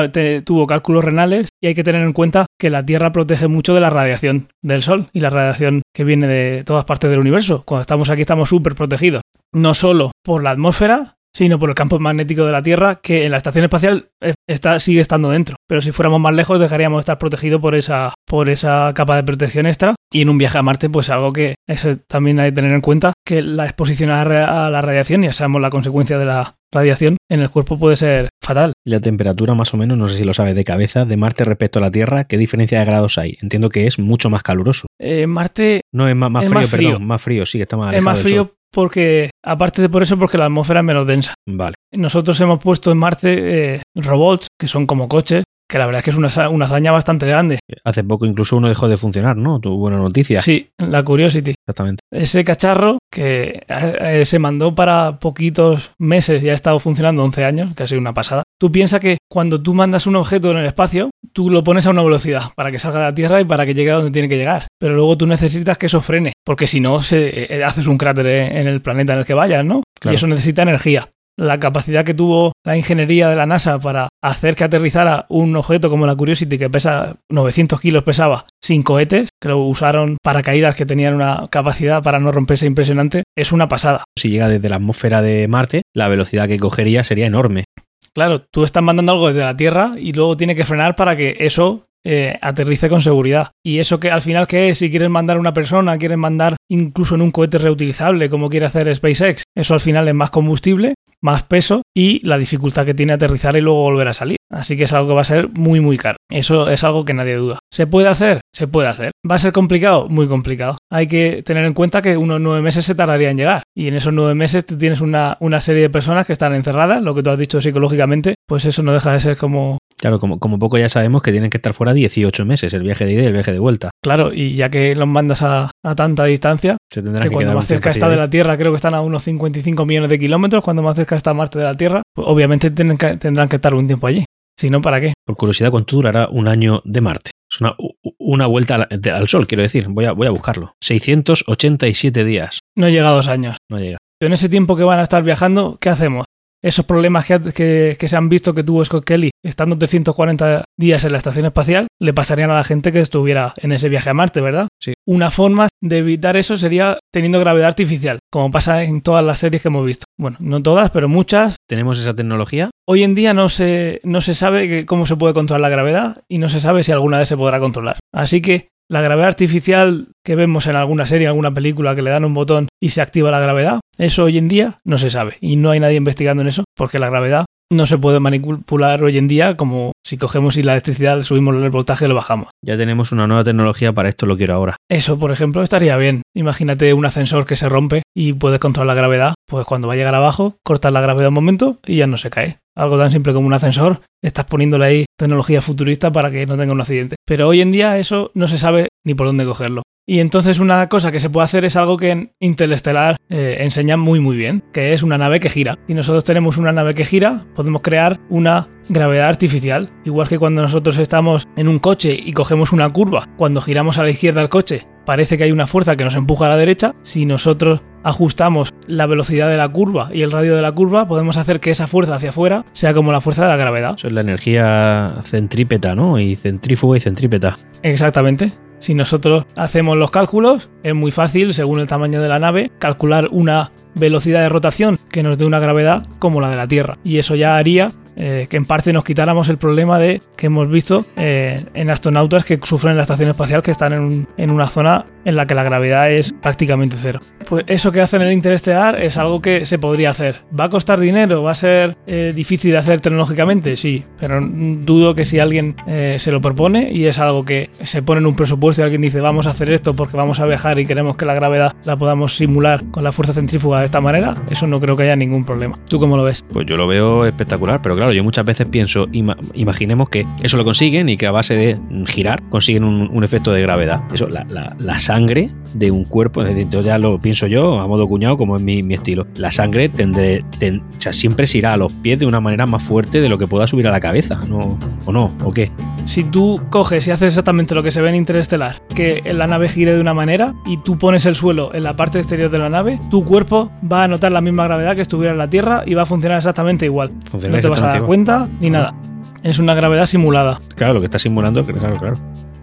[0.45, 3.81] tuvo cálculos renales y hay que tener en cuenta que la Tierra protege mucho de
[3.81, 7.63] la radiación del Sol y la radiación que viene de todas partes del universo.
[7.65, 9.21] Cuando estamos aquí estamos súper protegidos,
[9.53, 13.29] no solo por la atmósfera, sino por el campo magnético de la Tierra, que en
[13.29, 15.55] la estación espacial eh, está, sigue estando dentro.
[15.67, 19.23] Pero si fuéramos más lejos, dejaríamos de estar protegidos por esa, por esa capa de
[19.23, 19.95] protección extra.
[20.11, 22.81] Y en un viaje a Marte, pues algo que eso también hay que tener en
[22.81, 24.23] cuenta, que la exposición a
[24.69, 28.73] la radiación, ya sabemos la consecuencia de la radiación en el cuerpo puede ser fatal.
[28.85, 31.43] Y la temperatura más o menos, no sé si lo sabe de cabeza, de Marte
[31.43, 33.37] respecto a la Tierra, ¿qué diferencia de grados hay?
[33.41, 34.87] Entiendo que es mucho más caluroso.
[34.99, 35.81] Eh, Marte...
[35.93, 38.53] No, es más, más, frío, perdón, más frío, sí, que está más Es más frío
[38.71, 41.33] porque, aparte de por eso, porque la atmósfera es menos densa.
[41.47, 41.75] Vale.
[41.93, 46.03] Nosotros hemos puesto en Marte eh, robots, que son como coches, que la verdad es
[46.05, 47.59] que es una, una, hazaña bastante grande.
[47.83, 49.59] Hace poco incluso uno dejó de funcionar, ¿no?
[49.59, 50.41] Tuvo buena noticia.
[50.41, 51.55] Sí, la Curiosity.
[51.67, 52.01] Exactamente.
[52.11, 57.75] Ese cacharro que eh, se mandó para poquitos meses y ha estado funcionando 11 años,
[57.75, 58.43] que ha sido una pasada.
[58.59, 61.89] Tú piensas que cuando tú mandas un objeto en el espacio, tú lo pones a
[61.89, 64.29] una velocidad para que salga de la Tierra y para que llegue a donde tiene
[64.29, 64.67] que llegar.
[64.79, 68.27] Pero luego tú necesitas que eso frene, porque si no, se, eh, haces un cráter
[68.27, 69.83] en el planeta en el que vayas, ¿no?
[70.05, 74.55] Y eso necesita energía la capacidad que tuvo la ingeniería de la NASA para hacer
[74.55, 79.49] que aterrizara un objeto como la Curiosity que pesa 900 kilos pesaba sin cohetes, que
[79.49, 84.03] lo usaron paracaídas que tenían una capacidad para no romperse impresionante, es una pasada.
[84.17, 87.65] Si llega desde la atmósfera de Marte, la velocidad que cogería sería enorme.
[88.13, 91.37] Claro, tú estás mandando algo desde la Tierra y luego tiene que frenar para que
[91.39, 93.49] eso eh, aterrice con seguridad.
[93.63, 94.79] Y eso que al final, ¿qué es?
[94.79, 98.93] Si quieres mandar una persona, quieres mandar incluso en un cohete reutilizable, como quiere hacer
[98.95, 103.55] SpaceX, eso al final es más combustible, más peso y la dificultad que tiene aterrizar
[103.57, 104.37] y luego volver a salir.
[104.49, 106.17] Así que es algo que va a ser muy muy caro.
[106.29, 107.59] Eso es algo que nadie duda.
[107.71, 108.41] ¿Se puede hacer?
[108.53, 109.11] Se puede hacer.
[109.29, 110.07] ¿Va a ser complicado?
[110.09, 110.77] Muy complicado.
[110.91, 113.63] Hay que tener en cuenta que unos nueve meses se tardaría en llegar.
[113.75, 117.13] Y en esos nueve meses tienes una, una serie de personas que están encerradas, lo
[117.13, 119.77] que tú has dicho psicológicamente, pues eso no deja de ser como...
[119.99, 123.03] Claro, como, como poco ya sabemos que tienen que estar fuera 18 meses, el viaje
[123.03, 123.89] de ida y el viaje de vuelta.
[124.03, 128.07] Claro, y ya que los mandas a, tanta distancia, se que, cuando más cerca está
[128.07, 131.15] de la Tierra, creo que están a unos 55 millones de kilómetros, cuando más cerca
[131.15, 134.23] está Marte de la Tierra, pues obviamente tienen que, tendrán que estar un tiempo allí.
[134.59, 135.13] Si no, ¿para qué?
[135.23, 137.31] Por curiosidad, ¿cuánto durará un año de Marte?
[137.49, 137.75] Es una,
[138.17, 139.87] una vuelta al, Sol, quiero decir.
[139.87, 140.73] Voy a, voy a buscarlo.
[140.81, 142.59] 687 días.
[142.75, 143.57] No llega a dos años.
[143.69, 143.97] No llega.
[144.19, 146.25] En ese tiempo que van a estar viajando, ¿qué hacemos?
[146.63, 151.03] Esos problemas que, que, se han visto que tuvo Scott Kelly estando de 140 días
[151.03, 154.13] en la estación espacial, le pasarían a la gente que estuviera en ese viaje a
[154.13, 154.67] Marte, ¿verdad?
[154.81, 154.93] Sí.
[155.05, 159.61] Una forma de evitar eso sería teniendo gravedad artificial, como pasa en todas las series
[159.61, 160.05] que hemos visto.
[160.17, 161.55] Bueno, no todas, pero muchas.
[161.67, 162.71] ¿Tenemos esa tecnología?
[162.87, 166.39] Hoy en día no se, no se sabe cómo se puede controlar la gravedad y
[166.39, 167.97] no se sabe si alguna vez se podrá controlar.
[168.13, 172.25] Así que la gravedad artificial que vemos en alguna serie, alguna película que le dan
[172.25, 175.55] un botón y se activa la gravedad, eso hoy en día no se sabe y
[175.55, 179.27] no hay nadie investigando en eso porque la gravedad no se puede manipular hoy en
[179.27, 182.49] día como si cogemos y la electricidad subimos el voltaje y lo bajamos.
[182.63, 184.77] Ya tenemos una nueva tecnología para esto, lo quiero ahora.
[184.89, 186.21] Eso, por ejemplo, estaría bien.
[186.33, 189.33] Imagínate un ascensor que se rompe y puedes controlar la gravedad.
[189.47, 192.29] Pues cuando va a llegar abajo, cortas la gravedad un momento y ya no se
[192.29, 192.59] cae.
[192.77, 196.73] Algo tan simple como un ascensor, estás poniéndole ahí tecnología futurista para que no tenga
[196.73, 197.15] un accidente.
[197.25, 199.81] Pero hoy en día eso no se sabe ni por dónde cogerlo.
[200.09, 203.97] Y entonces una cosa que se puede hacer es algo que en Interestelar eh, enseña
[203.97, 205.75] muy muy bien, que es una nave que gira.
[205.87, 209.89] Si nosotros tenemos una nave que gira, podemos crear una gravedad artificial.
[210.05, 214.03] Igual que cuando nosotros estamos en un coche y cogemos una curva, cuando giramos a
[214.03, 216.93] la izquierda del coche, parece que hay una fuerza que nos empuja a la derecha.
[217.01, 221.35] Si nosotros ajustamos la velocidad de la curva y el radio de la curva, podemos
[221.35, 223.95] hacer que esa fuerza hacia afuera sea como la fuerza de la gravedad.
[223.97, 226.17] Eso es la energía centrípeta, ¿no?
[226.17, 227.55] Y centrífuga y centrípeta.
[227.83, 228.53] Exactamente.
[228.79, 233.27] Si nosotros hacemos los cálculos, es muy fácil, según el tamaño de la nave, calcular
[233.31, 236.97] una velocidad de rotación que nos dé una gravedad como la de la Tierra.
[237.03, 240.69] Y eso ya haría eh, que en parte nos quitáramos el problema de que hemos
[240.69, 244.67] visto eh, en astronautas que sufren en la estación espacial que están en, en, una
[244.67, 247.19] zona en la que la gravedad es prácticamente cero.
[247.47, 250.41] Pues eso que hacen en el interestelar es algo que se podría hacer.
[250.59, 251.43] ¿Va a costar dinero?
[251.43, 253.77] ¿Va a ser eh, difícil de hacer tecnológicamente?
[253.77, 255.75] Sí, pero dudo que si alguien
[256.17, 259.21] se lo propone y es algo que se pone en un presupuesto y alguien dice
[259.21, 262.35] vamos a hacer esto porque vamos a viajar y queremos que la gravedad la podamos
[262.35, 265.77] simular con la fuerza centrífuga de esta manera, eso no creo que haya ningún problema.
[265.89, 266.45] ¿Tú cómo lo ves?
[266.51, 269.05] Pues yo lo veo espectacular, pero claro, yo muchas veces pienso,
[269.53, 273.61] imaginemos que eso lo consiguen y que a base de girar consiguen un, efecto de
[273.61, 274.01] gravedad.
[274.13, 278.07] Eso, la, sangre de un cuerpo, es decir, yo ya lo pienso yo a modo
[278.07, 279.25] cuñado, como es mi, estilo.
[279.35, 282.83] La sangre tendré, o sea, siempre se irá a los pies de una manera más
[282.83, 284.77] fuerte de lo que pueda subir a la cabeza, ¿no?
[285.05, 285.31] ¿O no?
[285.43, 285.71] ¿O qué?
[286.05, 289.69] Si tú coges y haces exactamente lo que se ve en Interestelar, que la nave
[289.69, 292.69] gire de una manera y tú pones el suelo en la parte exterior de la
[292.69, 295.95] nave, tu cuerpo va a notar la misma gravedad que estuviera en la Tierra y
[295.95, 297.11] va a funcionar exactamente igual.
[297.33, 298.93] no te vas a dar cuenta ni nada.
[299.41, 300.59] Es una gravedad simulada.
[300.75, 302.15] Claro, lo que está simulando, claro, claro.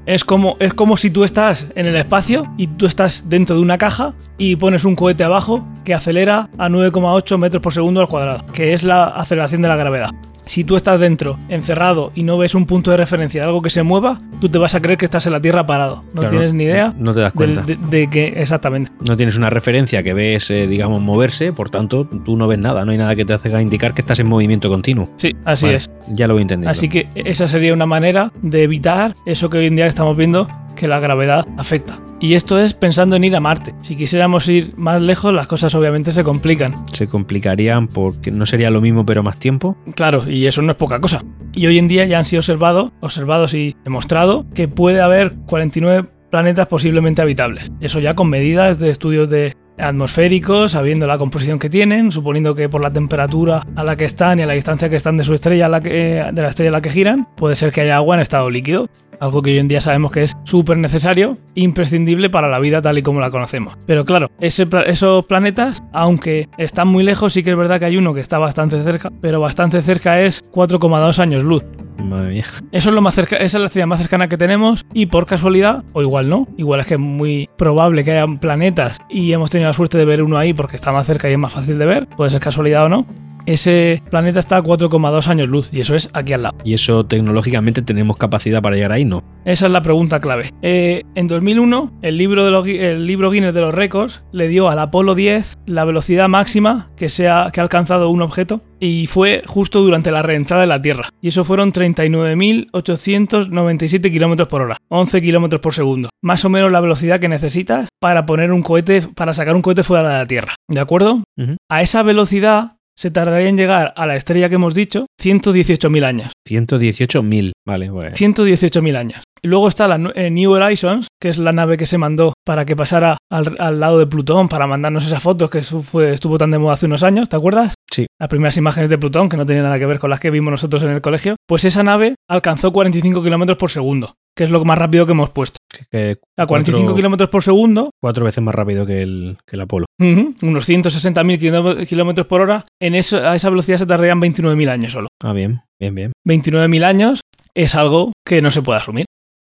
[0.06, 3.62] Es como, es como si tú estás en el espacio y tú estás dentro de
[3.62, 8.08] una caja y pones un cohete abajo que acelera a 9,8 metros por segundo al
[8.08, 10.10] cuadrado, que es la aceleración de la gravedad.
[10.46, 13.70] Si tú estás dentro, encerrado y no ves un punto de referencia de algo que
[13.70, 16.02] se mueva, tú te vas a creer que estás en la Tierra parado.
[16.14, 17.62] No Claro, tienes ni idea No te das cuenta.
[17.62, 18.90] de, de que exactamente.
[19.06, 22.84] No tienes una referencia que ves, eh, digamos, moverse, por tanto, tú no ves nada.
[22.84, 25.08] No hay nada que te haga indicar que estás en movimiento continuo.
[25.16, 25.90] Sí, así Vale, es.
[26.12, 26.70] Ya lo voy entendiendo.
[26.70, 30.46] Así que esa sería una manera de evitar eso que hoy en día estamos viendo
[30.76, 32.00] que la gravedad afecta.
[32.20, 33.74] Y esto es pensando en ir a Marte.
[33.80, 36.74] Si quisiéramos ir más lejos, las cosas obviamente se complican.
[36.92, 39.76] Se complicarían porque no sería lo mismo, pero más tiempo.
[39.94, 41.22] Claro, y eso no es poca cosa.
[41.54, 46.08] Y hoy en día ya han sido observado, observados y demostrado que puede haber 49
[46.30, 47.70] planetas posiblemente habitables.
[47.80, 52.68] Eso ya con medidas de estudios de atmosféricos, sabiendo la composición que tienen, suponiendo que
[52.68, 55.34] por la temperatura a la que están y a la distancia que están de su
[55.34, 57.96] estrella, a la que, de la estrella a la que giran, puede ser que haya
[57.96, 58.88] agua en estado líquido.
[59.20, 62.98] Algo que hoy en día sabemos que es súper necesario, imprescindible para la vida tal
[62.98, 63.76] y como la conocemos.
[63.86, 68.12] Pero claro, esos planetas, aunque están muy lejos, sí que es verdad que hay uno
[68.12, 71.64] que está bastante cerca, pero bastante cerca es 4,2 años luz.
[72.02, 72.44] Madre mía.
[72.72, 75.26] Eso es lo más cerca, esa es la estrella más cercana que tenemos y por
[75.26, 79.50] casualidad, o igual no, igual es que es muy probable que haya planetas y hemos
[79.50, 81.78] tenido la suerte de ver uno ahí porque está más cerca y es más fácil
[81.78, 83.06] de ver, puede ser casualidad o no.
[83.46, 86.56] Ese planeta está a 4,2 años luz y eso es aquí al lado.
[86.64, 89.22] Y eso tecnológicamente tenemos capacidad para llegar ahí, ¿no?
[89.44, 90.50] Esa es la pregunta clave.
[90.62, 94.48] Eh, en 2001, el libro, de los Gui- el libro Guinness de los récords le
[94.48, 98.62] dio al Apolo 10 la velocidad máxima que, se ha, que ha alcanzado un objeto
[98.80, 101.10] y fue justo durante la reentrada de la Tierra.
[101.20, 106.08] Y eso fueron 39.897 kilómetros por hora, 11 kilómetros por segundo.
[106.22, 109.84] Más o menos la velocidad que necesitas para poner un cohete, para sacar un cohete
[109.84, 110.54] fuera de la Tierra.
[110.68, 111.22] ¿De acuerdo?
[111.70, 116.32] A esa velocidad se tardaría en llegar a la estrella que hemos dicho 118.000 años.
[116.48, 117.52] 118.000.
[117.66, 118.14] Vale, pues.
[118.14, 119.22] 118.000 años.
[119.42, 122.64] Y luego está la eh, New Horizons, que es la nave que se mandó para
[122.64, 126.50] que pasara al, al lado de Plutón, para mandarnos esas fotos que fue, estuvo tan
[126.50, 127.74] de moda hace unos años, ¿te acuerdas?
[127.90, 128.06] Sí.
[128.18, 130.50] Las primeras imágenes de Plutón, que no tenían nada que ver con las que vimos
[130.50, 131.36] nosotros en el colegio.
[131.46, 135.30] Pues esa nave alcanzó 45 kilómetros por segundo, que es lo más rápido que hemos
[135.30, 135.58] puesto.
[135.90, 139.62] que A 45 cuatro- kilómetros por segundo, cuatro veces más rápido que el, que el
[139.62, 139.86] Apolo.
[140.00, 144.68] ujú, unos 160.000 kiló- kilómetros por hora, en eso, a esa velocidad se tardarían 29.000
[144.68, 145.08] años solo.
[145.22, 146.12] Ah, bien, bien, bien.
[146.26, 147.20] 29.000 años
[147.54, 149.03] es algo que no se puede asumir.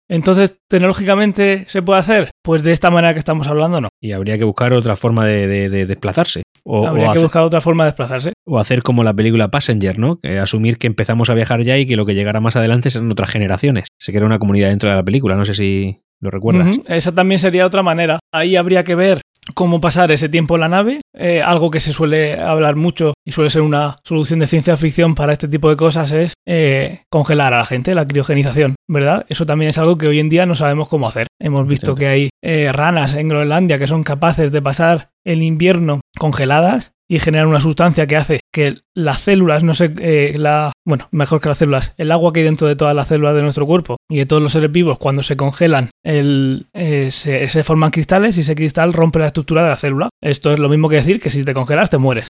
[0.09, 2.31] Entonces, ¿tecnológicamente se puede hacer?
[2.43, 3.89] Pues de esta manera que estamos hablando, no.
[4.01, 6.43] Y habría que buscar otra forma de, de- de desplazarse.
[6.65, 8.33] O, Habría o que hacer, buscar otra forma de desplazarse.
[8.47, 10.19] o hacer como la película Passenger, ¿no?
[10.21, 13.11] Que asumir que empezamos a viajar ya y que lo que llegará más adelante serán
[13.11, 13.89] otras generaciones.
[13.99, 16.79] Se crea una comunidad dentro de la película, no sé si lo recuerdas.
[16.89, 18.19] Esa también sería otra manera.
[18.33, 19.21] Ahí habría que ver
[19.55, 23.33] cómo pasar ese tiempo en la nave, eh, algo que se suele hablar mucho y
[23.33, 27.55] suele ser una solución de ciencia ficción para este tipo de cosas es eh, congelar
[27.55, 29.25] a la gente, la criogenización, ¿verdad?
[29.29, 31.27] Eso también es algo que hoy en día no sabemos cómo hacer.
[31.41, 36.01] Hemos visto que hay eh, ranas en Groenlandia que son capaces de pasar el invierno
[36.19, 41.09] congeladas y generar una sustancia que hace que las células no se eh, la bueno
[41.13, 43.67] mejor que las células el agua que hay dentro de todas las células de nuestro
[43.67, 47.91] cuerpo y de todos los seres vivos cuando se congelan el, eh, se, se forman
[47.91, 50.09] cristales y ese cristal rompe la estructura de la célula.
[50.23, 52.27] Esto es lo mismo que decir que si te congelas te mueres.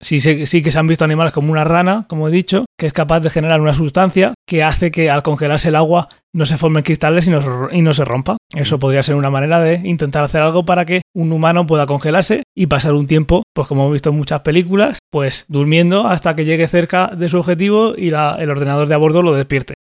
[0.00, 2.86] Sí, se- sí que se han visto animales como una rana como he dicho que
[2.86, 6.58] es capaz de generar una sustancia que hace que al congelarse el agua no se
[6.58, 8.36] formen cristales y no, se- y no se rompa.
[8.52, 12.42] Eso podría ser una manera de intentar hacer algo para que un humano pueda congelarse
[12.56, 16.44] y pasar un tiempo, pues como hemos visto en muchas películas, pues durmiendo hasta que
[16.44, 19.74] llegue cerca de su objetivo y la- el ordenador de a bordo lo despierte.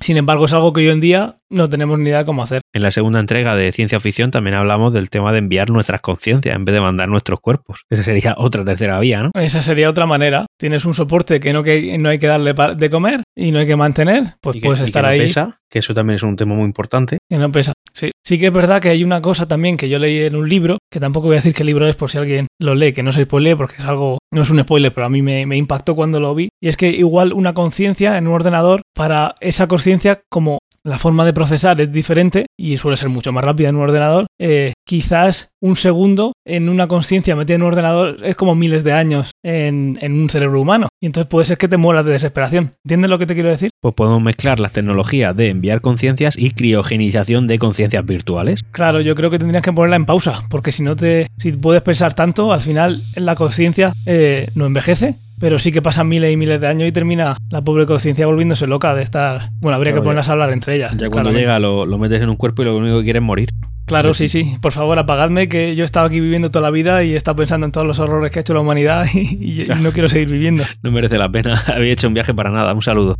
[0.00, 2.60] Sin embargo, es algo que hoy en día no tenemos ni idea de cómo hacer.
[2.72, 6.54] En la segunda entrega de ciencia ficción también hablamos del tema de enviar nuestras conciencias
[6.54, 7.80] en vez de mandar nuestros cuerpos.
[7.90, 9.30] Esa sería otra tercera vía, ¿no?
[9.34, 10.46] Esa sería otra manera.
[10.58, 13.66] Tienes un soporte que no, que, no hay que darle de comer y no hay
[13.66, 15.18] que mantener, pues Y que- puedes y que estar no ahí.
[15.20, 17.18] pesa, que eso también es un tema muy importante.
[17.28, 17.72] Que no pesa.
[17.92, 18.12] Sí.
[18.24, 20.78] sí que es verdad que hay una cosa también que yo leí en un libro,
[20.92, 23.10] que tampoco voy a decir qué libro es por si alguien lo lee, que no
[23.10, 25.94] se spoilee porque es algo, no es un spoiler, pero a mí me, me impactó
[25.94, 26.48] cuando lo vi.
[26.60, 31.24] Y es que igual una conciencia en un ordenador, para esa conciencia como la forma
[31.24, 35.50] de procesar es diferente y suele ser mucho más rápida en un ordenador, eh, quizás
[35.60, 39.98] un segundo en una conciencia metida en un ordenador es como miles de años en,
[40.00, 40.88] en un cerebro humano.
[41.00, 42.74] Y entonces puede ser que te mueras de desesperación.
[42.84, 43.70] ¿Entiendes lo que te quiero decir?
[43.80, 48.64] Pues podemos mezclar las tecnologías de enviar conciencias y criogenización de conciencias virtuales.
[48.72, 51.82] Claro, yo creo que tendrías que ponerla en pausa, porque si no te, si puedes
[51.82, 56.36] pensar tanto, al final la conciencia eh, no envejece, pero sí que pasan miles y
[56.36, 59.50] miles de años y termina la pobre conciencia volviéndose loca de estar.
[59.60, 60.92] Bueno, habría Claro, que ponerlas ya- a hablar entre ellas.
[60.92, 61.40] Ya cuando claramente.
[61.40, 63.50] llega lo, lo metes en un cuerpo y lo único que quieres es morir.
[63.86, 64.54] Claro, sí, sí.
[64.60, 67.36] Por favor, apagadme que yo he estado aquí viviendo toda la vida y he estado
[67.36, 70.08] pensando en todos los horrores que ha hecho la humanidad y, y- y no quiero
[70.10, 70.64] seguir viviendo.
[70.82, 71.62] No merece la pena.
[71.74, 72.74] Había hecho un viaje para nada.
[72.74, 73.16] Un saludo.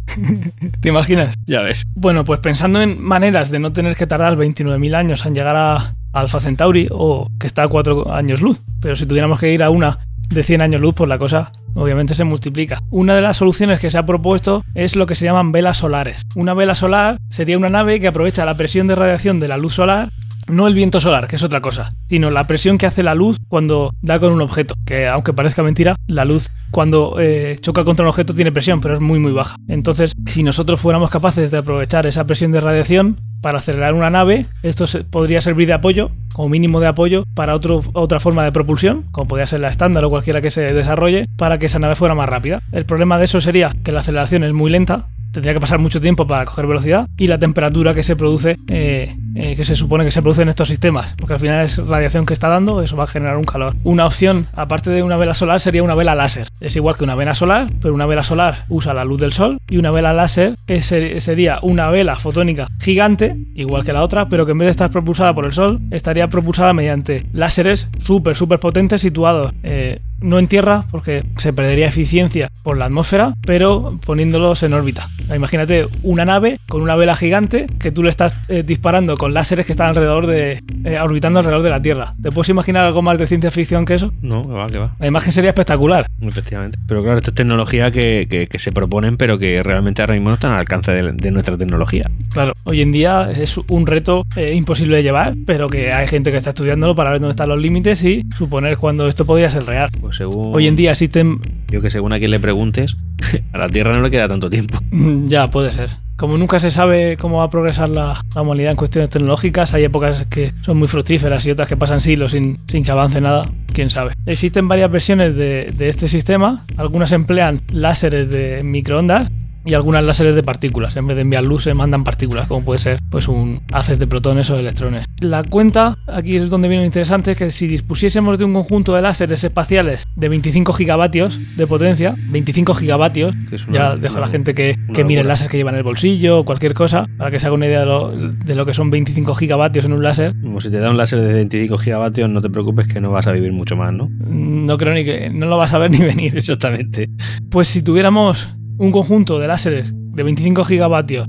[0.81, 1.35] ¿Te imaginas?
[1.47, 1.85] Ya ves.
[1.95, 5.95] Bueno, pues pensando en maneras de no tener que tardar 29.000 años en llegar a
[6.13, 9.71] Alpha Centauri o que está a 4 años luz, pero si tuviéramos que ir a
[9.71, 12.83] una de 100 años luz, pues la cosa obviamente se multiplica.
[12.91, 16.23] Una de las soluciones que se ha propuesto es lo que se llaman velas solares.
[16.35, 19.75] Una vela solar sería una nave que aprovecha la presión de radiación de la luz
[19.75, 20.11] solar
[20.49, 23.39] no el viento solar, que es otra cosa, sino la presión que hace la luz
[23.49, 28.05] cuando da con un objeto, que aunque parezca mentira, la luz cuando eh, choca contra
[28.05, 29.57] un objeto tiene presión, pero es muy muy baja.
[29.69, 34.47] Entonces, si nosotros fuéramos capaces de aprovechar esa presión de radiación para acelerar una nave,
[34.63, 39.29] esto podría servir de apoyo, como mínimo de apoyo, para otra forma de propulsión, como
[39.29, 42.29] podría ser la estándar o cualquiera que se desarrolle, para que esa nave fuera más
[42.29, 42.61] rápida.
[42.73, 45.07] El problema de eso sería que la aceleración es muy lenta,
[45.39, 49.15] tendría que pasar mucho tiempo para coger velocidad y la temperatura que se produce, eh,
[49.37, 52.27] eh, que se supone que se produce en estos sistemas, porque al final es radiación
[52.27, 53.77] que está dando, eso va a generar un calor.
[53.85, 56.49] Una opción, aparte de una vela solar, sería una vela láser.
[56.61, 59.61] Es igual que una vela solar, pero una vela solar usa la luz del sol
[59.69, 64.51] y una vela láser sería una vela fotónica gigante, igual que la otra, pero que
[64.51, 69.01] en vez de estar propulsada por el sol, estaría propulsada mediante láseres súper, súper potentes
[69.01, 74.75] situados eh, no en tierra porque se perdería eficiencia por la atmósfera, pero poniéndolos en
[74.75, 75.09] órbita.
[75.35, 79.67] Imagínate una nave con una vela gigante que tú le estás eh, disparando con láseres
[79.67, 82.15] que están alrededor de eh, orbitando alrededor de la Tierra.
[82.23, 84.13] ¿Te puedes imaginar algo más de ciencia ficción que eso?
[84.23, 84.95] No, que va, que va.
[84.99, 86.07] La imagen sería espectacular.
[86.21, 86.79] Efectivamente.
[86.87, 90.53] Pero claro, esto es tecnología que, se proponen, pero que realmente ahora mismo no están
[90.53, 92.11] al alcance de, nuestra tecnología.
[92.33, 96.31] Claro, hoy en día es un reto eh, imposible de llevar, pero que hay gente
[96.31, 99.65] que está estudiándolo para ver dónde están los límites y suponer cuándo esto podría ser
[99.65, 99.91] real.
[100.09, 100.55] Pues según...
[100.55, 101.39] Hoy en día existen...
[101.71, 102.97] Yo que según a quien le preguntes,
[103.53, 104.79] a la Tierra no le queda tanto tiempo.
[105.27, 105.91] Ya, puede ser.
[106.17, 110.25] Como nunca se sabe cómo va a progresar la, humanidad en cuestiones tecnológicas, hay épocas
[110.31, 113.91] que son muy fructíferas y otras que pasan siglos sin, sin que avance nada, quién
[113.91, 114.15] sabe.
[114.25, 119.31] Existen varias versiones de, de este sistema, algunas emplean láseres de microondas
[119.69, 120.97] y algunas láseres de partículas.
[120.97, 124.07] En vez de enviar luz, se mandan partículas, como puede ser pues un haces de
[124.07, 125.07] protones o electrones.
[125.21, 129.03] La cuenta, aquí es donde viene lo interesante, que si dispusiésemos de un conjunto de
[129.03, 133.35] láseres espaciales de 25 gigavatios de potencia, 25 gigavatios,
[133.71, 136.39] ya dejo a la gente que, que mire el láser que lleva en el bolsillo
[136.39, 138.91] o cualquier cosa, para que se haga una idea de lo, de lo que son
[138.91, 140.35] 25 gigavatios en un láser.
[140.41, 143.27] Como si te da un láser de 25 gigavatios, no te preocupes que no vas
[143.27, 144.09] a vivir mucho más, ¿no?
[144.09, 146.37] No creo ni que no lo vas a ver ni venir.
[146.37, 147.11] Exactamente.
[147.51, 151.29] Pues si tuviéramos un conjunto de láseres de 25 gigavatios,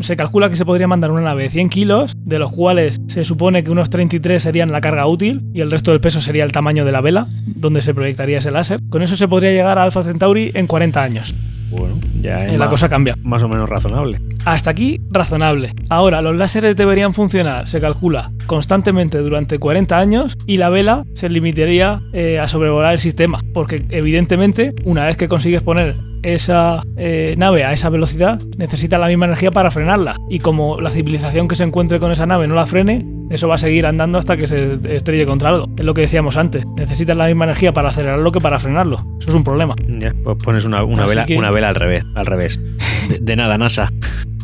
[0.00, 3.24] se calcula que se podría mandar una nave de 100 kilos, de los cuales se
[3.24, 6.52] supone que unos 33 serían la carga útil y el resto del peso sería el
[6.52, 8.80] tamaño de la vela, donde se proyectaría ese láser.
[8.90, 11.34] Con eso se podría llegar a Alpha Centauri en 40 años.
[11.70, 13.16] Bueno, ya es la cosa cambia.
[13.22, 14.20] Más o menos razonable.
[14.44, 15.72] Hasta aquí, razonable.
[15.88, 21.28] Ahora, los láseres deberían funcionar, se calcula, constantemente durante 40 años y la vela se
[21.28, 27.34] limitaría eh, a sobrevolar el sistema, porque evidentemente, una vez que consigues poner esa eh,
[27.38, 30.16] nave a esa velocidad, necesita la misma energía para frenarla.
[30.28, 33.56] Y como la civilización que se encuentre con esa nave no la frene, eso va
[33.56, 35.68] a seguir andando hasta que se estrelle contra algo.
[35.76, 36.64] Es lo que decíamos antes.
[36.76, 39.04] Necesitas la misma energía para acelerarlo que para frenarlo.
[39.20, 39.74] Eso es un problema.
[39.88, 42.04] Ya, pues pones una, vela, una vela al revés.
[42.14, 42.60] Al revés.
[43.20, 43.90] de nada, NASA.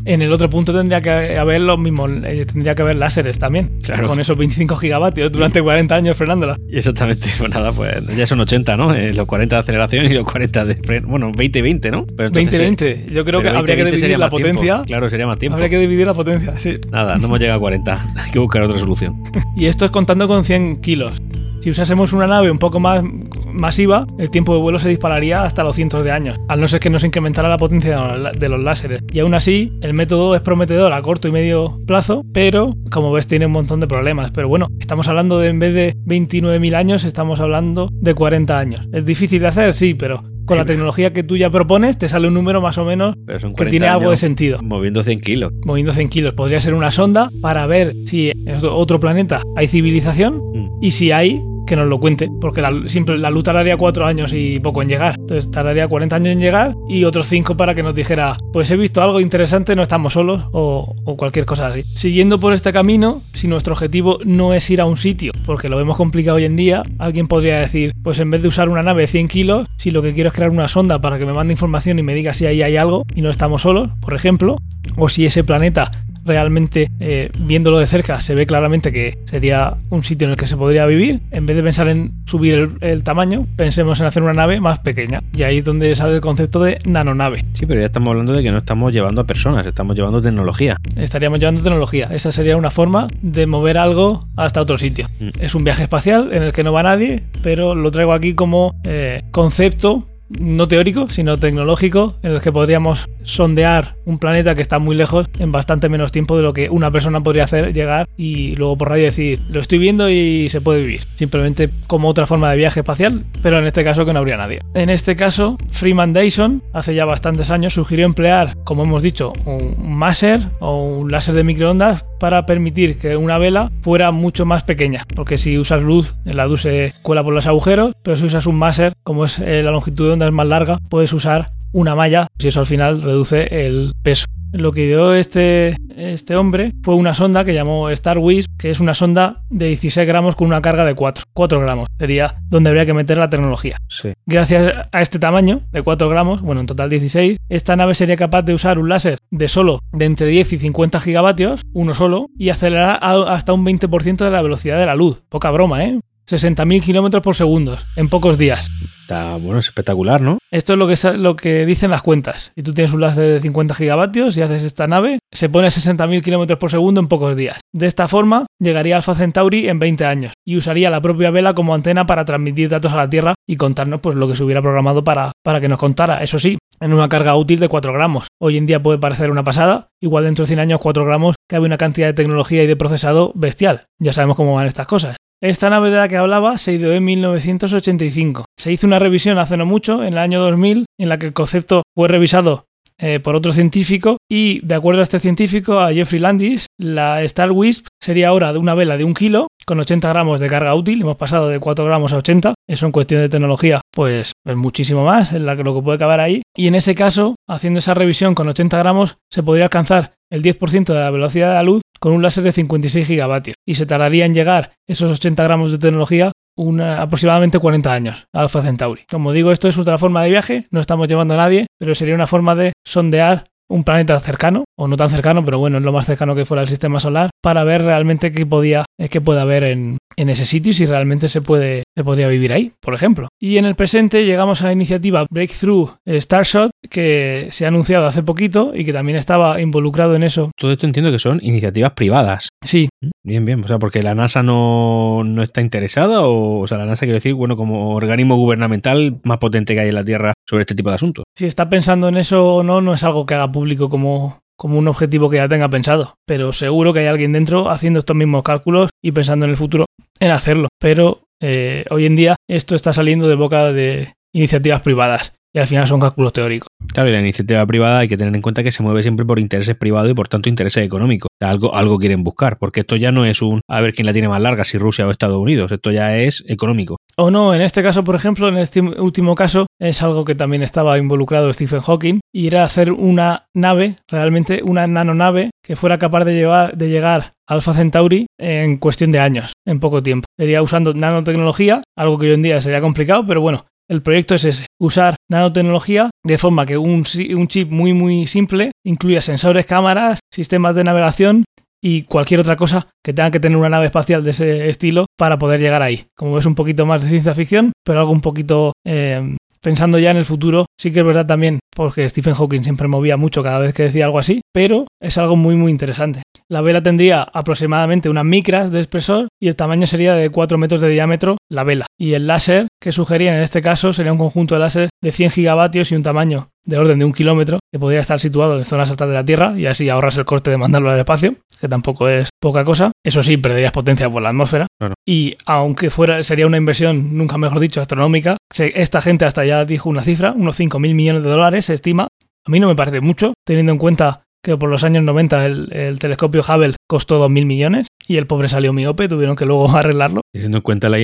[0.05, 3.79] En el otro punto tendría que haber los mismos, eh, tendría que haber láseres también.
[3.83, 4.09] Claro.
[4.09, 6.57] Con esos 25 gigavatios durante 40 años frenándola.
[6.71, 8.95] Exactamente, pues nada, pues ya son 80, ¿no?
[8.95, 11.09] Eh, los 40 de aceleración y los 40 de freno.
[11.09, 12.07] Bueno, 20-20, ¿no?
[12.07, 13.07] 20-20.
[13.13, 14.83] Yo creo que habría que dividir la potencia.
[14.87, 15.55] Claro, sería más tiempo.
[15.55, 16.79] Habría que dividir la potencia, sí.
[16.91, 18.09] Nada, no hemos llegado a 40.
[18.17, 19.23] Hay que buscar otra solución.
[19.57, 21.23] y esto es contando con 100 kilos.
[21.61, 23.05] Si usásemos una nave un poco más
[23.53, 26.81] masiva, el tiempo de vuelo se dispararía hasta los cientos de años, al no ser
[26.81, 27.97] que nos incrementara la potencia
[28.39, 29.03] de los láseres.
[29.13, 33.27] Y aún así, el método es prometedor a corto y medio plazo, pero como ves
[33.27, 34.31] tiene un montón de problemas.
[34.33, 38.89] Pero bueno, estamos hablando de en vez de 29.000 años, estamos hablando de 40 años.
[38.93, 39.75] ¿Es difícil de hacer?
[39.75, 42.85] Sí, pero con la tecnología que tú ya propones, te sale un número más o
[42.85, 43.17] menos
[43.57, 44.61] que tiene algo de sentido.
[44.63, 45.53] Moviendo 100 kilos.
[45.65, 46.35] Moviendo 100 kilos.
[46.35, 50.79] Podría ser una sonda para ver si en otro planeta hay civilización mm.
[50.83, 54.61] y si hay, que nos lo cuente, porque la, la luz tardaría cuatro años y
[54.61, 55.17] poco en llegar.
[55.19, 58.77] Entonces tardaría 40 años en llegar y otros cinco para que nos dijera, pues he
[58.77, 61.83] visto algo interesante, no estamos solos o, o cualquier cosa así.
[61.95, 65.77] Siguiendo por este camino, si nuestro objetivo no es ir a un sitio, porque lo
[65.77, 69.03] vemos complicado hoy en día, alguien podría decir, pues en vez de usar una nave
[69.03, 71.53] de 100 kilos, si lo que quiero es crear una sonda para que me mande
[71.53, 74.57] información y me diga si ahí hay algo y no estamos solos, por ejemplo,
[74.97, 75.91] o si ese planeta
[76.25, 80.47] realmente eh, viéndolo de cerca se ve claramente que sería un sitio en el que
[80.47, 81.21] se podría vivir.
[81.31, 85.23] En vez de pensar en subir el, tamaño, pensemos en hacer una nave más pequeña.
[85.35, 87.45] Y ahí es donde sale el concepto de nanonave.
[87.55, 90.77] Sí, pero ya estamos hablando de que no estamos llevando a personas, estamos llevando tecnología.
[90.97, 92.09] Estaríamos llevando tecnología.
[92.11, 95.07] Esa sería una forma de mover algo hasta otro sitio.
[95.21, 95.29] Mm.
[95.41, 98.75] Es un viaje espacial en el que no va nadie, pero lo traigo aquí como
[98.85, 100.07] eh, concepto
[100.39, 105.29] no teórico, sino tecnológico, en el que podríamos sondear un planeta que está muy lejos
[105.39, 108.91] en bastante menos tiempo de lo que una persona podría hacer llegar y luego por
[108.91, 111.03] radio decir, lo estoy viendo y se puede vivir.
[111.17, 114.61] Simplemente como otra forma de viaje espacial, pero en este caso que no habría nadie.
[114.75, 119.77] En este caso, Freeman Dyson, hace ya bastantes años, sugirió emplear, como hemos dicho, un
[119.97, 125.07] máser o un láser de microondas para permitir que una vela fuera mucho más pequeña.
[125.15, 128.57] Porque si usas luz, la luz se cuela por los agujeros, pero si usas un
[128.57, 132.29] máser, como es eh, la longitud de onda es más larga, puedes usar una malla
[132.39, 134.27] y eso al final reduce el peso.
[134.53, 138.81] Lo que dio este, este hombre fue una sonda que llamó Star Wisp, que es
[138.81, 141.25] una sonda de 16 gramos con una carga de 4.
[141.33, 143.79] 4 gramos sería donde habría que meter la tecnología.
[143.89, 144.13] Sí.
[144.27, 148.43] Gracias a este tamaño de 4 gramos, bueno, en total 16, esta nave sería capaz
[148.43, 152.51] de usar un láser de solo de entre 10 y 50 gigavatios, uno solo, y
[152.51, 155.23] acelerar hasta un 20% de la velocidad de la luz.
[155.31, 156.01] Poca broma, ¿eh?
[156.33, 158.69] 60.000 kilómetros por segundo en pocos días.
[159.03, 160.39] Está bueno, es espectacular, ¿no?
[160.51, 162.53] Esto es lo que, sa- lo que dicen las cuentas.
[162.55, 165.71] Si tú tienes un láser de 50 gigavatios y haces esta nave, se pone a
[165.71, 167.59] 60.000 kilómetros por segundo en pocos días.
[167.75, 171.75] De esta forma, llegaría Alpha Centauri en 20 años y usaría la propia vela como
[171.75, 175.05] antena para transmitir datos a la Tierra y contarnos pues, lo que se hubiera programado
[175.05, 176.23] para, para que nos contara.
[176.23, 178.29] Eso sí, en una carga útil de 4 gramos.
[178.41, 181.67] Hoy en día puede parecer una pasada, igual dentro de 100 años 4 gramos cabe
[181.67, 183.85] una cantidad de tecnología y de procesado bestial.
[183.99, 185.17] Ya sabemos cómo van estas cosas.
[185.43, 188.45] Esta nave de la que hablaba se ideó en 1985.
[188.57, 191.33] Se hizo una revisión hace no mucho, en el año 2000, en la que el
[191.33, 192.67] concepto fue revisado
[192.99, 197.51] eh, por otro científico y, de acuerdo a este científico, a Jeffrey Landis, la Star
[197.51, 201.01] Wisp sería ahora de una vela de un kilo con 80 gramos de carga útil.
[201.01, 202.55] Hemos pasado de 4 gramos a 80.
[202.69, 205.99] Eso en cuestión de tecnología, pues es muchísimo más, es la que- lo que puede
[205.99, 206.43] caber ahí.
[206.57, 210.95] Y en ese caso, haciendo esa revisión con 80 gramos, se podría alcanzar el 10%
[210.95, 213.55] de la velocidad de la luz con un láser de 56 gigavatios.
[213.69, 218.61] Y se tardaría en llegar esos 80 gramos de tecnología una- aproximadamente 40 años Alpha
[218.63, 219.03] Centauri.
[219.11, 222.15] Como digo, esto es otra forma de viaje, no estamos llevando a nadie, pero sería
[222.15, 225.93] una forma de sondear un planeta cercano, o no tan cercano, pero bueno, es lo
[225.93, 229.41] más cercano que fuera el sistema solar, para ver realmente qué podía, eh, qué puede
[229.41, 232.95] haber en, en ese sitio y si realmente se puede, se podría vivir ahí, por
[232.95, 233.29] ejemplo.
[233.41, 238.23] Y en el presente llegamos a la iniciativa Breakthrough Starshot, que se ha anunciado hace
[238.23, 240.51] poquito y que también estaba involucrado en eso.
[240.59, 242.49] Todo esto entiendo que son iniciativas privadas.
[242.65, 242.89] Sí,
[243.25, 243.65] Bien, bien.
[243.65, 247.19] O sea, porque la NASA no, no está interesada, o, o sea, la NASA quiere
[247.19, 250.89] decir, bueno, como organismo gubernamental más potente que hay en la Tierra sobre este tipo
[250.89, 251.25] de asuntos.
[251.37, 254.79] si está pensando en eso o no, no es algo que haga público como, como
[254.79, 256.15] un objetivo que ya tenga pensado.
[256.25, 259.87] Pero seguro que hay alguien dentro haciendo estos mismos cálculos y pensando en el futuro
[260.21, 260.69] en hacerlo.
[260.79, 265.67] Pero eh, hoy en día esto está saliendo de boca de iniciativas privadas y al
[265.67, 266.69] final son cálculos teóricos.
[266.93, 269.39] Claro, y la iniciativa privada hay que tener en cuenta que se mueve siempre por
[269.39, 271.29] intereses privados y por tanto intereses económicos.
[271.33, 274.07] O sea, algo, algo quieren buscar, porque esto ya no es un a ver quién
[274.07, 275.73] la tiene más larga, si Rusia o Estados Unidos.
[275.73, 276.97] Esto ya es económico.
[277.17, 280.63] O no, en este caso, por ejemplo, en este último caso, es algo que también
[280.63, 286.25] estaba involucrado Stephen Hawking, y era hacer una nave, realmente una nanonave, que fuera capaz
[286.25, 290.27] de, llevar, de llegar a Alpha Centauri en cuestión de años, en poco tiempo.
[290.39, 294.45] Sería usando nanotecnología, algo que hoy en día sería complicado, pero bueno, el proyecto es
[294.45, 297.05] ese, usar nanotecnología de forma que un,
[297.37, 301.45] un chip muy muy simple incluya sensores, cámaras, sistemas de navegación
[301.83, 305.39] y cualquier otra cosa que tenga que tener una nave espacial de ese estilo para
[305.39, 306.07] poder llegar ahí.
[306.17, 310.11] Como ves, un poquito más de ciencia ficción, pero algo un poquito eh, pensando ya
[310.11, 310.67] en el futuro.
[310.79, 314.05] Sí que es verdad también, porque Stephen Hawking siempre movía mucho cada vez que decía
[314.05, 316.23] algo así, pero es algo muy muy interesante.
[316.49, 320.81] La vela tendría aproximadamente unas micras de espesor y el tamaño sería de 4 metros
[320.81, 321.87] de diámetro la vela.
[321.99, 325.31] Y el láser que sugería en este caso sería un conjunto de láser de 100
[325.31, 328.91] gigavatios y un tamaño de orden de un kilómetro que podría estar situado en zonas
[328.91, 332.09] altas de la Tierra y así ahorras el coste de mandarlo al espacio, que tampoco
[332.09, 332.93] es poca cosa.
[333.05, 334.67] Eso sí, perderías potencia por la atmósfera.
[334.79, 334.95] Claro.
[335.07, 339.89] Y aunque fuera sería una inversión, nunca mejor dicho, astronómica, esta gente hasta ya dijo
[339.89, 342.09] una cifra, unos 5.000 millones de dólares se estima.
[342.45, 345.73] A mí no me parece mucho, teniendo en cuenta que por los años 90 el,
[345.73, 350.23] el telescopio Hubble costó 2.000 millones y el pobre salió miope, tuvieron que luego arreglarlo.
[350.33, 350.99] Teniendo en cuenta la,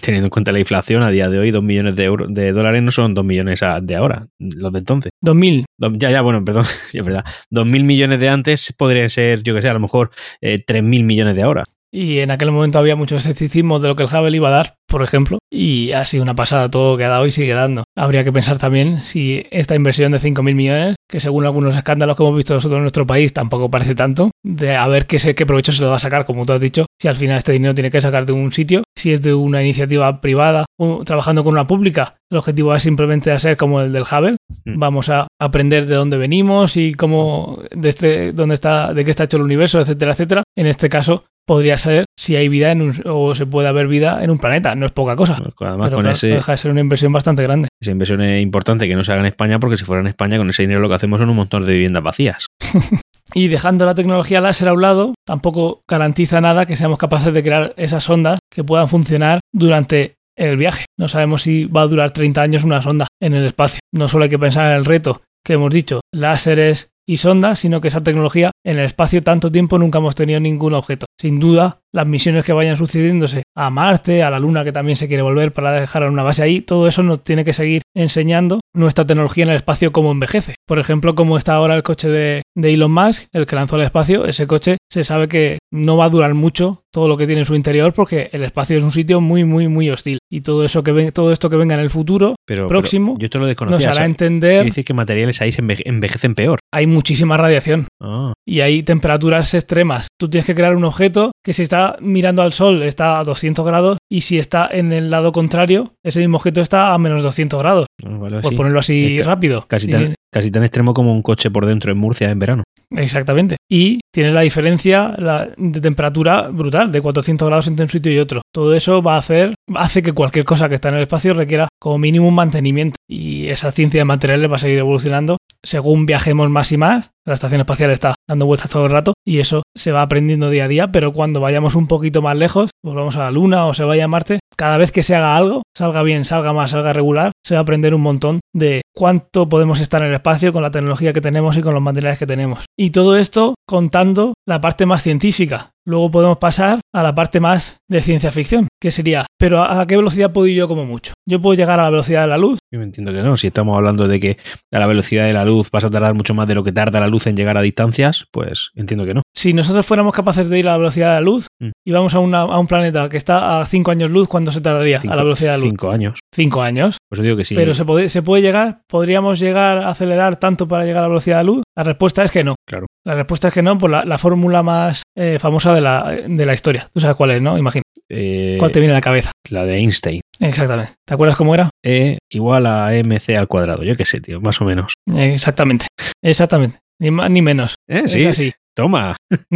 [0.00, 2.82] teniendo en cuenta la inflación a día de hoy, 2 millones de, euros, de dólares
[2.82, 5.12] no son 2 millones de ahora, los de entonces.
[5.24, 7.24] 2.000, Do- Ya, ya, bueno, perdón, es verdad.
[7.50, 11.36] 2.000 millones de antes podrían ser, yo que sé, a lo mejor eh, 3.000 millones
[11.36, 11.64] de ahora.
[11.92, 14.74] Y en aquel momento había mucho escepticismo de lo que el Hubble iba a dar,
[14.88, 17.84] por ejemplo, y ha sido una pasada todo lo que ha dado y sigue dando.
[17.96, 22.22] Habría que pensar también si esta inversión de 5.000 millones, que según algunos escándalos que
[22.22, 25.44] hemos visto nosotros en nuestro país tampoco parece tanto, de a ver qué, se, qué
[25.44, 27.74] provecho se lo va a sacar, como tú has dicho, si al final este dinero
[27.74, 31.52] tiene que sacar de un sitio, si es de una iniciativa privada o trabajando con
[31.52, 34.78] una pública, el objetivo va simplemente a ser como el del Hubble, Mm.
[34.78, 39.24] vamos a aprender de dónde venimos y cómo, de este, dónde está, de qué está
[39.24, 40.42] hecho el universo, etcétera, etcétera.
[40.56, 44.22] En este caso, podría ser si hay vida en un, o se puede haber vida
[44.22, 44.74] en un planeta.
[44.74, 45.34] No es poca cosa.
[45.34, 47.68] Además, Pero con claro, ese, deja de ser una inversión bastante grande.
[47.80, 50.38] esa inversión es importante que no se haga en España, porque si fuera en España,
[50.38, 52.46] con ese dinero lo que hacemos son un montón de viviendas vacías.
[53.34, 57.42] Y dejando la tecnología láser a un lado, tampoco garantiza nada que seamos capaces de
[57.42, 60.84] crear esas ondas que puedan funcionar durante el viaje.
[60.98, 63.80] No sabemos si va a durar 30 años una sonda en el espacio.
[63.92, 67.80] No solo hay que pensar en el reto que hemos dicho, láseres y sondas, sino
[67.80, 71.06] que esa tecnología en el espacio tanto tiempo nunca hemos tenido ningún objeto.
[71.20, 75.08] Sin duda, las misiones que vayan sucediéndose a Marte, a la Luna que también se
[75.08, 79.06] quiere volver para dejar una base ahí, todo eso nos tiene que seguir enseñando nuestra
[79.06, 80.54] tecnología en el espacio cómo envejece.
[80.66, 83.82] Por ejemplo, como está ahora el coche de, de Elon Musk, el que lanzó al
[83.82, 87.40] espacio, ese coche se sabe que no va a durar mucho todo lo que tiene
[87.40, 90.18] en su interior porque el espacio es un sitio muy, muy, muy hostil.
[90.30, 93.20] Y todo eso que ven, todo esto que venga en el futuro Pero, Próximo, pero
[93.20, 93.86] yo esto lo nos desconocía.
[93.88, 96.58] hará o sea, entender quiere decir que materiales ahí se enveje- envejecen peor.
[96.72, 100.08] hay muchísima radiación Ah, y hay temperaturas extremas.
[100.18, 103.41] Tú tienes que crear un objeto que si está mirando al sol está a 200
[103.64, 107.58] grados y si está en el lado contrario, ese mismo objeto está a menos 200
[107.58, 107.86] grados.
[108.02, 108.56] Vale, Por sí.
[108.56, 109.64] ponerlo así Es rápido.
[109.68, 112.62] Casi Y- tan, casi tan extremo como un coche por dentro en Murcia en verano.
[112.94, 113.56] Exactamente.
[113.70, 118.18] Y tiene la diferencia la- de temperatura brutal, de 400 grados entre un sitio y
[118.18, 118.42] otro.
[118.52, 121.68] Todo eso va a hacer, hace que cualquier cosa que está en el espacio requiera
[121.80, 122.96] como mínimo un mantenimiento.
[123.08, 127.10] Y esa ciencia de materiales va a seguir evolucionando según viajemos más y más.
[127.24, 130.64] La estación espacial está dando vueltas todo el rato y eso se va aprendiendo día
[130.64, 133.84] a día, pero cuando vayamos un poquito más lejos, volvamos a la Luna o se
[133.84, 137.30] vaya a Marte, cada vez que se haga algo, salga bien, salga mal, salga regular,
[137.46, 140.70] se va a aprender un montón de cuánto podemos estar en el espacio con la
[140.70, 142.64] tecnología que tenemos y con los materiales que tenemos.
[142.78, 145.72] Y todo esto contando la parte más científica.
[145.86, 149.96] Luego podemos pasar a la parte más de ciencia ficción, que sería, pero ¿a qué
[149.96, 151.12] velocidad puedo ir yo como mucho?
[151.28, 153.36] Yo puedo llegar a la velocidad de la luz, Yo me entiendo que no.
[153.36, 154.36] Si estamos hablando de que
[154.72, 157.00] a la velocidad de la luz vas a tardar mucho más de lo que tarda
[157.00, 159.22] la luz en llegar a distancias, pues entiendo que no.
[159.34, 161.70] Si nosotros fuéramos capaces de ir a la velocidad de la luz Mm.
[161.86, 164.60] y vamos a, una- a un planeta que está a 5 años luz, ¿cuánto se
[164.60, 165.70] tardaría Cinco, a la velocidad de la luz?
[165.70, 166.18] cinco años.
[166.34, 166.96] 5 años.
[167.08, 167.54] Pues yo digo que sí.
[167.54, 171.08] Pero se puede, se puede llegar, podríamos llegar a acelerar tanto para llegar a la
[171.08, 171.62] velocidad de la luz.
[171.76, 172.54] La respuesta es que no.
[172.68, 172.86] Claro.
[173.04, 176.46] La respuesta es que no por la, la fórmula más eh, famosa de la, de
[176.46, 176.88] la historia.
[176.92, 177.58] Tú sabes cuál es, ¿no?
[177.58, 177.82] Imagino.
[178.08, 179.30] Eh, ¿Cuál te viene a la cabeza?
[179.50, 180.20] La de Einstein.
[180.40, 180.92] Exactamente.
[181.06, 181.70] ¿Te acuerdas cómo era?
[181.84, 183.82] E igual a mc al cuadrado.
[183.84, 184.94] Yo qué sé, tío, más o menos.
[185.14, 185.86] Exactamente.
[186.22, 186.78] Exactamente.
[187.00, 187.74] Ni más ni menos.
[187.88, 188.52] Eh, Es sí, así.
[188.76, 189.16] toma.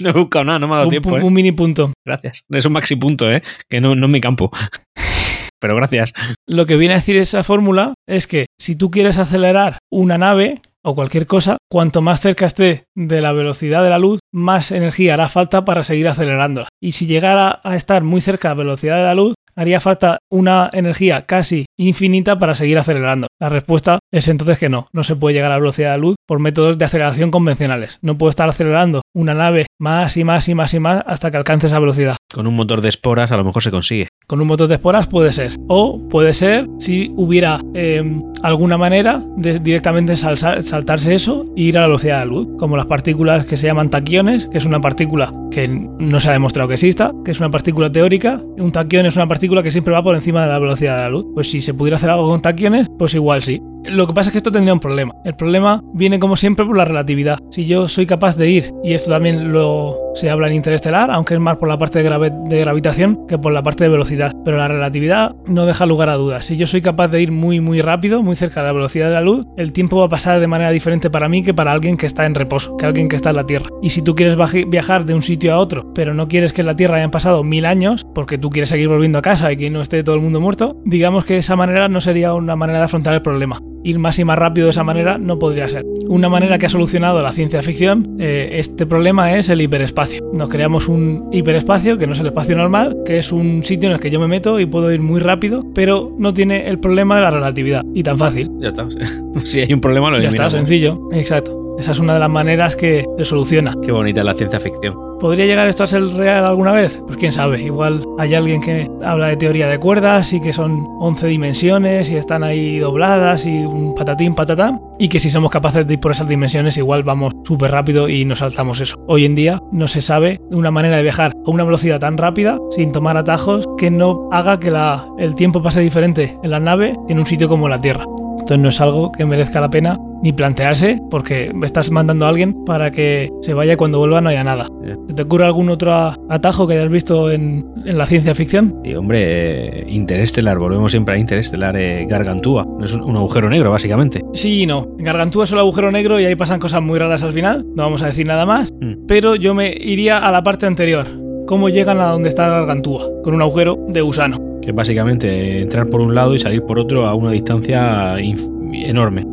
[0.00, 1.18] No he buscado nada, no me ha dado un, tiempo.
[1.18, 1.22] ¿eh?
[1.22, 1.92] un mini punto.
[2.06, 2.42] Gracias.
[2.50, 3.42] Es un maxi punto, ¿eh?
[3.70, 4.50] Que no, no es mi campo.
[5.60, 6.12] Pero gracias.
[6.46, 10.60] Lo que viene a decir esa fórmula es que si tú quieres acelerar una nave
[10.84, 15.14] o cualquier cosa, cuanto más cerca esté de la velocidad de la luz, más energía
[15.14, 16.68] hará falta para seguir acelerándola.
[16.82, 20.18] Y si llegara a estar muy cerca de la velocidad de la luz, haría falta
[20.30, 23.26] una energía casi infinita para seguir acelerando.
[23.40, 26.02] La respuesta es entonces que no, no se puede llegar a la velocidad de la
[26.02, 27.98] luz por métodos de aceleración convencionales.
[28.00, 31.38] No puedo estar acelerando una nave más y más y más y más hasta que
[31.38, 32.16] alcance esa velocidad.
[32.32, 34.07] Con un motor de esporas a lo mejor se consigue.
[34.28, 35.58] Con un motor de esporas puede ser.
[35.68, 41.80] O puede ser si hubiera eh, alguna manera de directamente saltarse eso e ir a
[41.80, 42.48] la velocidad de la luz.
[42.58, 46.32] Como las partículas que se llaman taquiones, que es una partícula que no se ha
[46.32, 48.42] demostrado que exista, que es una partícula teórica.
[48.58, 51.08] Un taquión es una partícula que siempre va por encima de la velocidad de la
[51.08, 51.24] luz.
[51.32, 53.62] Pues si se pudiera hacer algo con taquiones, pues igual sí.
[53.88, 55.14] Lo que pasa es que esto tendría un problema.
[55.24, 57.38] El problema viene como siempre por la relatividad.
[57.50, 61.34] Si yo soy capaz de ir, y esto también lo se habla en interestelar, aunque
[61.34, 64.56] es más por la parte de, de gravitación que por la parte de velocidad, pero
[64.56, 66.46] la relatividad no deja lugar a dudas.
[66.46, 69.14] Si yo soy capaz de ir muy muy rápido, muy cerca de la velocidad de
[69.14, 71.96] la luz, el tiempo va a pasar de manera diferente para mí que para alguien
[71.96, 73.68] que está en reposo, que alguien que está en la Tierra.
[73.80, 74.36] Y si tú quieres
[74.68, 77.44] viajar de un sitio a otro, pero no quieres que en la Tierra hayan pasado
[77.44, 80.20] mil años, porque tú quieres seguir volviendo a casa y que no esté todo el
[80.20, 83.98] mundo muerto, digamos que esa manera no sería una manera de afrontar el problema ir
[83.98, 85.84] más y más rápido de esa manera no podría ser.
[86.08, 90.22] Una manera que ha solucionado la ciencia ficción eh, este problema es el hiperespacio.
[90.32, 93.94] Nos creamos un hiperespacio que no es el espacio normal, que es un sitio en
[93.94, 97.16] el que yo me meto y puedo ir muy rápido, pero no tiene el problema
[97.16, 97.84] de la relatividad.
[97.94, 98.50] Y tan fácil.
[98.60, 98.86] Ya está.
[99.44, 100.52] si hay un problema, lo Ya está, eliminamos.
[100.52, 101.08] sencillo.
[101.12, 101.67] Exacto.
[101.78, 103.74] Esa es una de las maneras que se soluciona.
[103.84, 104.96] Qué bonita la ciencia ficción.
[105.20, 107.00] ¿Podría llegar esto a ser real alguna vez?
[107.06, 107.60] Pues quién sabe.
[107.62, 112.16] Igual hay alguien que habla de teoría de cuerdas y que son 11 dimensiones y
[112.16, 114.80] están ahí dobladas y un patatín patatán.
[114.98, 118.24] Y que si somos capaces de ir por esas dimensiones, igual vamos súper rápido y
[118.24, 118.96] nos saltamos eso.
[119.08, 122.58] Hoy en día no se sabe una manera de viajar a una velocidad tan rápida
[122.70, 126.96] sin tomar atajos que no haga que la- el tiempo pase diferente en la nave
[127.06, 128.04] que en un sitio como la Tierra.
[128.48, 132.64] Entonces no es algo que merezca la pena ni plantearse porque estás mandando a alguien
[132.64, 134.68] para que se vaya y cuando vuelva no haya nada.
[135.06, 135.92] ¿Se te ocurre algún otro
[136.30, 138.80] atajo que hayas visto en, en la ciencia ficción?
[138.82, 142.66] Y hombre, eh, Interestelar, volvemos siempre a Interestelar, eh, Gargantúa.
[142.82, 144.24] Es un, un agujero negro, básicamente.
[144.32, 144.88] Sí y no.
[144.98, 147.66] En Gargantúa es el agujero negro y ahí pasan cosas muy raras al final.
[147.76, 148.72] No vamos a decir nada más.
[148.80, 149.04] Mm.
[149.06, 151.06] Pero yo me iría a la parte anterior.
[151.46, 154.47] cómo llegan a donde está la gargantúa, con un agujero de gusano.
[154.68, 159.26] Es básicamente entrar por un lado y salir por otro a una distancia enorme.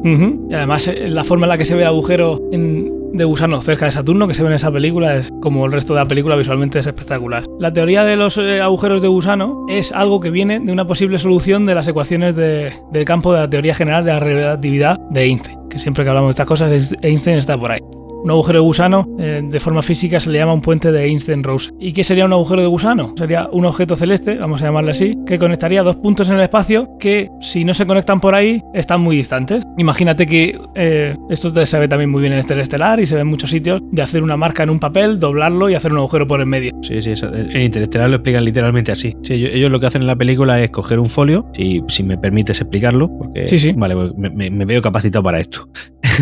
[0.49, 3.85] Y además eh, la forma en la que se ve el agujero de gusano cerca
[3.85, 6.37] de Saturno que se ve en esa película es como el resto de la película
[6.37, 7.43] visualmente es espectacular.
[7.59, 11.19] La teoría de los eh, agujeros de gusano es algo que viene de una posible
[11.19, 15.59] solución de las ecuaciones del campo de la teoría general de la relatividad de Einstein,
[15.69, 17.81] que siempre que hablamos de estas cosas Einstein está por ahí.
[18.25, 21.73] Un agujero de gusano, eh, de forma física, se le llama un puente de Einstein-Rose.
[21.79, 23.13] ¿Y qué sería un agujero de gusano?
[23.15, 26.97] Sería un objeto celeste, vamos a llamarle así, que conectaría dos puntos en el espacio
[26.99, 29.63] que, si no se conectan por ahí, están muy distantes.
[29.77, 33.21] Imagínate que eh, esto se ve también muy bien en este Estelar y se ve
[33.21, 36.25] en muchos sitios, de hacer una marca en un papel, doblarlo y hacer un agujero
[36.25, 36.71] por el medio.
[36.81, 39.15] Sí, sí, en Interestelar lo explican literalmente así.
[39.21, 42.17] Sí, ellos lo que hacen en la película es coger un folio, si, si me
[42.17, 43.73] permites explicarlo, porque sí, sí.
[43.73, 45.69] Vale, pues me, veo capacitado para esto.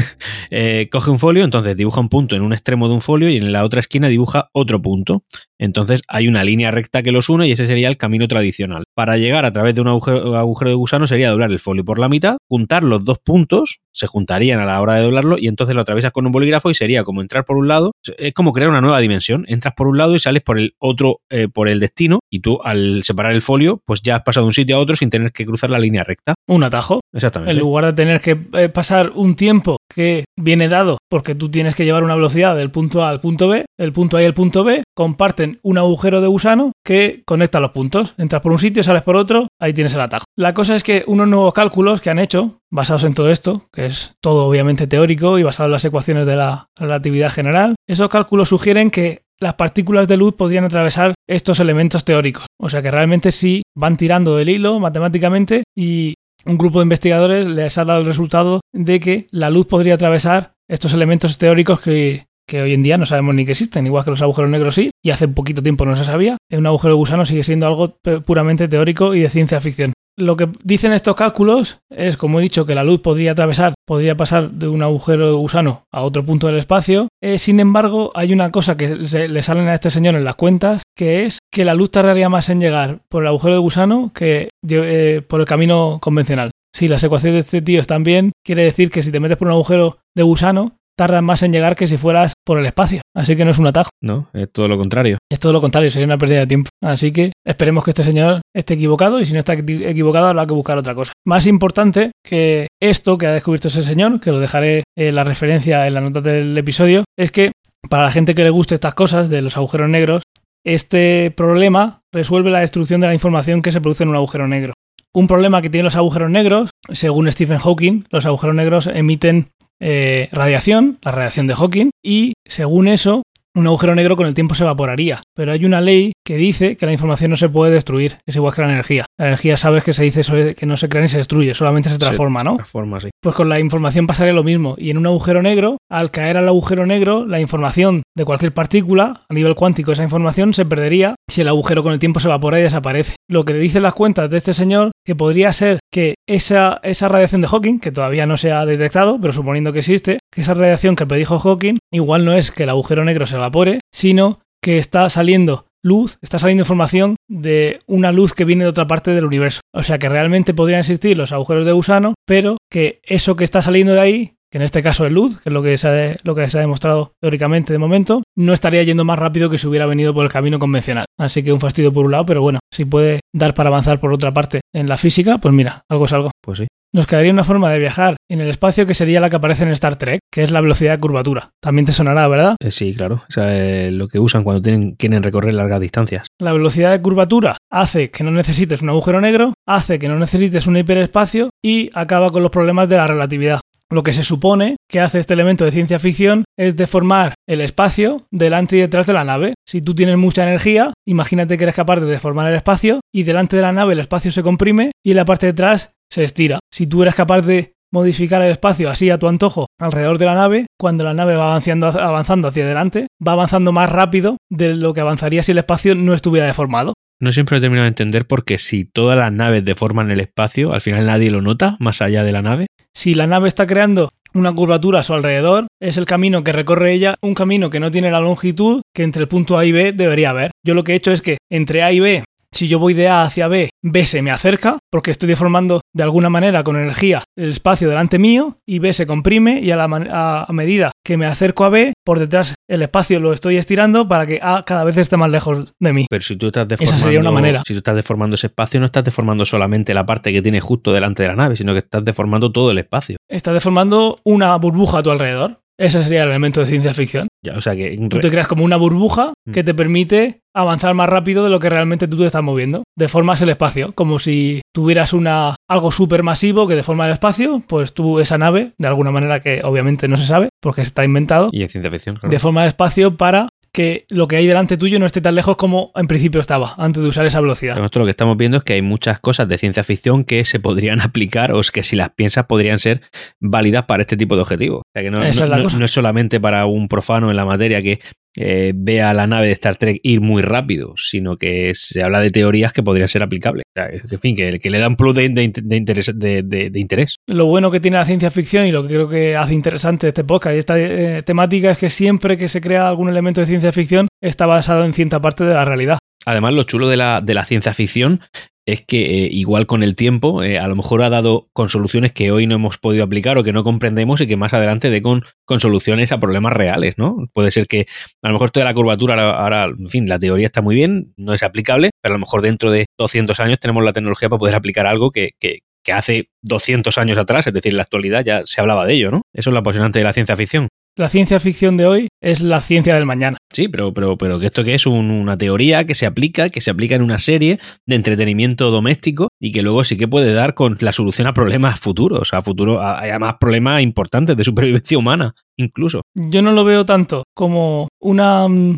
[0.56, 3.38] Eh, coge un folio, entonces dibuja un punto en un extremo de un folio y
[3.38, 5.24] en la otra esquina dibuja otro punto.
[5.60, 8.84] Entonces hay una línea recta que los une y ese sería el camino tradicional.
[8.94, 12.10] Para llegar a través de un agujero, de gusano sería doblar el folio por la
[12.10, 15.82] mitad, juntar los dos puntos, se juntarían a la hora de doblarlo y entonces lo
[15.82, 18.82] atraviesas con un bolígrafo y sería como entrar por un lado, es como crear una
[18.82, 19.46] nueva dimensión.
[19.48, 22.60] Entras por un lado y sales por el otro, eh, por el destino y tú
[22.64, 25.32] al separar el folio, pues ya has pasado de un sitio a otro sin tener
[25.32, 26.34] que cruzar la línea recta.
[26.48, 27.00] Un atajo.
[27.14, 27.54] Exactamente.
[27.54, 31.76] En lugar de tener que eh, pasar un tiempo que viene dado porque tú tienes
[31.76, 34.34] que llevar una velocidad del punto A al punto B, el punto A y el
[34.34, 38.14] punto B comparten un agujero de gusano que conecta los puntos.
[38.18, 40.26] Entras por un sitio, sales por otro, ahí tienes el atajo.
[40.38, 43.86] La cosa es que unos nuevos cálculos que han hecho, basados en todo esto, que
[43.86, 48.50] es todo obviamente teórico y basado en las ecuaciones de la relatividad general, esos cálculos
[48.50, 52.46] sugieren que las partículas de luz podrían atravesar estos elementos teóricos.
[52.60, 56.16] O sea que realmente sí van tirando del hilo matemáticamente y
[56.46, 60.54] un grupo de investigadores les ha dado el resultado de que la luz podría atravesar
[60.68, 64.22] estos elementos teóricos que, hoy en día no sabemos ni que existen, igual que los
[64.22, 66.38] agujeros negros sí, y hace poquito tiempo no se sabía.
[66.52, 69.93] Un agujero gusano sigue siendo algo puramente teórico y de ciencia ficción.
[70.16, 74.16] Lo que dicen estos cálculos es, como he dicho, que la luz podría atravesar, podría
[74.16, 77.08] pasar de un agujero de gusano a otro punto del espacio.
[77.22, 80.84] Eh, sin embargo, hay una cosa que le salen a este señor en las cuentas,
[80.96, 84.50] que es que la luz tardaría más en llegar por el agujero de gusano que
[84.68, 86.52] eh, por el camino convencional.
[86.76, 89.48] Si las ecuaciones de este tío están bien, quiere decir que si te metes por
[89.48, 93.02] un agujero de gusano, tardan más en llegar que si fueras por el espacio.
[93.16, 93.90] Así que no es un atajo.
[94.02, 95.18] No, es todo lo contrario.
[95.32, 96.70] Es todo lo contrario, sería una pérdida de tiempo.
[96.82, 100.54] Así que esperemos que este señor esté equivocado y si no está equivocado habrá que
[100.54, 101.14] buscar otra cosa.
[101.26, 105.88] Más importante que esto que ha descubierto ese señor, que lo dejaré en la referencia
[105.88, 107.52] en la nota del episodio, es que
[107.90, 110.24] para la gente que le guste estas cosas de los agujeros negros,
[110.66, 114.73] este problema resuelve la destrucción de la información que se produce en un agujero negro.
[115.16, 119.50] Un problema que tienen los agujeros negros, según Stephen Hawking, los agujeros negros emiten
[119.80, 123.22] eh, radiación, la radiación de Hawking, y según eso,
[123.54, 125.22] un agujero negro con el tiempo se evaporaría.
[125.36, 128.54] Pero hay una ley que dice que la información no se puede destruir, es igual
[128.54, 129.06] que la energía.
[129.18, 131.90] La energía sabes que se dice eso, que no se crea ni se destruye, solamente
[131.90, 132.56] se transforma, ¿no?
[132.56, 133.10] Transforma, sí.
[133.22, 134.76] Pues con la información pasaría lo mismo.
[134.78, 139.26] Y en un agujero negro, al caer al agujero negro, la información de cualquier partícula,
[139.30, 142.60] a nivel cuántico, esa información se perdería si el agujero con el tiempo se evapora
[142.60, 143.16] y desaparece.
[143.30, 147.42] Lo que dicen las cuentas de este señor, que podría ser que esa, esa radiación
[147.42, 150.96] de Hawking, que todavía no se ha detectado, pero suponiendo que existe, que esa radiación
[150.96, 155.10] que predijo Hawking, igual no es que el agujero negro se evapore, sino que está
[155.10, 159.62] saliendo luz, está saliendo información de una luz que viene de otra parte del universo.
[159.74, 163.62] O sea que realmente podrían existir los agujeros de gusano, pero que eso que está
[163.62, 166.16] saliendo de ahí, que en este caso es luz, que es lo que se ha,
[166.24, 169.66] lo que se ha demostrado teóricamente de momento, no estaría yendo más rápido que si
[169.66, 171.08] hubiera venido por el camino convencional.
[171.18, 174.14] Así que un fastidio por un lado, pero bueno, si puede dar para avanzar por
[174.14, 176.30] otra parte en la física, pues mira, algo es algo.
[176.40, 179.38] Pues sí nos quedaría una forma de viajar en el espacio que sería la que
[179.38, 181.50] aparece en Star Trek, que es la velocidad de curvatura.
[181.60, 182.56] También te sonará, ¿verdad?
[182.60, 183.24] Eh, sí, claro.
[183.28, 186.28] O sea, eh, lo que usan cuando tienen, quieren recorrer largas distancias.
[186.40, 190.68] La velocidad de curvatura hace que no necesites un agujero negro, hace que no necesites
[190.68, 193.62] un hiperespacio y acaba con los problemas de la relatividad.
[193.94, 198.26] Lo que se supone que hace este elemento de ciencia ficción es deformar el espacio
[198.32, 199.54] delante y detrás de la nave.
[199.68, 203.56] Si tú tienes mucha energía, imagínate que eres capaz de deformar el espacio y delante
[203.56, 206.58] de la nave el espacio se comprime y en la parte de atrás se estira.
[206.74, 210.34] Si tú eres capaz de modificar el espacio así a tu antojo alrededor de la
[210.34, 214.96] nave, cuando la nave va avanzando, avanzando hacia adelante, va avanzando más rápido de lo
[214.96, 216.94] que avanzaría si el espacio no estuviera deformado.
[217.24, 220.82] No siempre he terminado de entender porque si todas las naves deforman el espacio, al
[220.82, 222.68] final nadie lo nota más allá de la nave.
[222.94, 226.92] Si la nave está creando una curvatura a su alrededor, es el camino que recorre
[226.92, 229.94] ella, un camino que no tiene la longitud que entre el punto A y B
[229.94, 230.52] debería haber.
[230.66, 232.24] Yo lo que he hecho es que entre A y B
[232.54, 236.04] si yo voy de A hacia B, B se me acerca, porque estoy deformando de
[236.04, 239.84] alguna manera con energía el espacio delante mío, y B se comprime, y a, la
[240.12, 244.08] a- a medida que me acerco a B, por detrás el espacio lo estoy estirando
[244.08, 246.06] para que A cada vez esté más lejos de mí.
[246.10, 247.64] Pero si tú estás Esa sería una manera.
[247.66, 250.92] si tú estás deformando ese espacio, no estás deformando solamente la parte que tiene justo
[250.94, 253.18] delante de la nave, sino que estás deformando todo el espacio.
[253.30, 255.60] Está deformando una burbuja a tu alrededor.
[255.80, 257.28] Ese sería el elemento de ciencia ficción.
[257.44, 259.52] Ya, o sea que Tú te creas como una burbuja Mm.
[259.52, 262.84] que te permite avanzar más rápido de lo que realmente tú te estás moviendo.
[262.98, 267.94] Deformas el espacio, como si tuvieras una algo súper masivo que deforma el espacio, pues
[267.94, 271.64] tú esa nave, de alguna manera que obviamente no se sabe, porque está inventado, y
[271.64, 272.32] en ciencia ficción, claro.
[272.32, 275.92] deforma el espacio para que lo que hay delante tuyo no esté tan lejos como
[275.96, 277.84] en principio estaba, antes de usar esa velocidad.
[277.84, 280.60] Esto lo que estamos viendo es que hay muchas cosas de ciencia ficción que se
[280.60, 283.02] podrían aplicar o es que si las piensas podrían ser
[283.42, 284.82] válidas para este tipo de objetivos.
[284.82, 285.78] O sea que no, Esa no- es la no- cosa.
[285.80, 288.00] no es solamente para un profano en la materia que
[288.36, 292.30] eh, vea la nave de Star Trek ir muy rápido, sino que se habla de
[292.32, 293.64] teorías que podrían ser aplicables.
[293.76, 297.16] O sea, en fin, que, que le dan plus de, de- de interés, de interés.
[297.28, 300.24] Lo bueno que tiene la ciencia ficción y lo que creo que hace interesante este
[300.24, 303.72] podcast y esta eh, temática es que siempre que se crea algún elemento de ciencia
[303.72, 305.98] ficción está basado en cierta parte de la realidad.
[306.26, 308.22] Además, lo chulo de la, de la ciencia ficción
[308.66, 312.14] es que eh, igual con el tiempo, eh, a lo mejor ha dado con soluciones
[312.14, 315.02] que hoy no hemos podido aplicar o que no comprendemos y que más adelante dé
[315.02, 315.24] con,
[315.60, 317.28] soluciones a problemas reales, ¿no?
[317.34, 317.86] Puede ser que
[318.22, 320.76] a lo mejor esto de la curvatura ahora, ahora, en fin, la teoría está muy
[320.76, 324.30] bien, no es aplicable, pero a lo mejor dentro de 200 años tenemos la tecnología
[324.30, 327.84] para poder aplicar algo que, que, que hace 200 años atrás, es decir, en la
[327.84, 329.22] actualidad ya se hablaba de ello, ¿no?
[329.34, 330.70] Eso es lo apasionante de la ciencia ficción.
[330.96, 333.38] La ciencia ficción de hoy es la ciencia del mañana.
[333.52, 336.62] Sí, pero, pero, pero que esto que es Un- una teoría que se aplica, que
[336.62, 340.54] se aplica en una serie de entretenimiento doméstico y que luego sí que puede dar
[340.54, 344.98] con la solución a problemas futuros, a futuro, a, a más problemas importantes de supervivencia
[344.98, 346.02] humana, incluso.
[346.14, 348.48] Yo no lo veo tanto como una...
[348.48, 348.78] mm,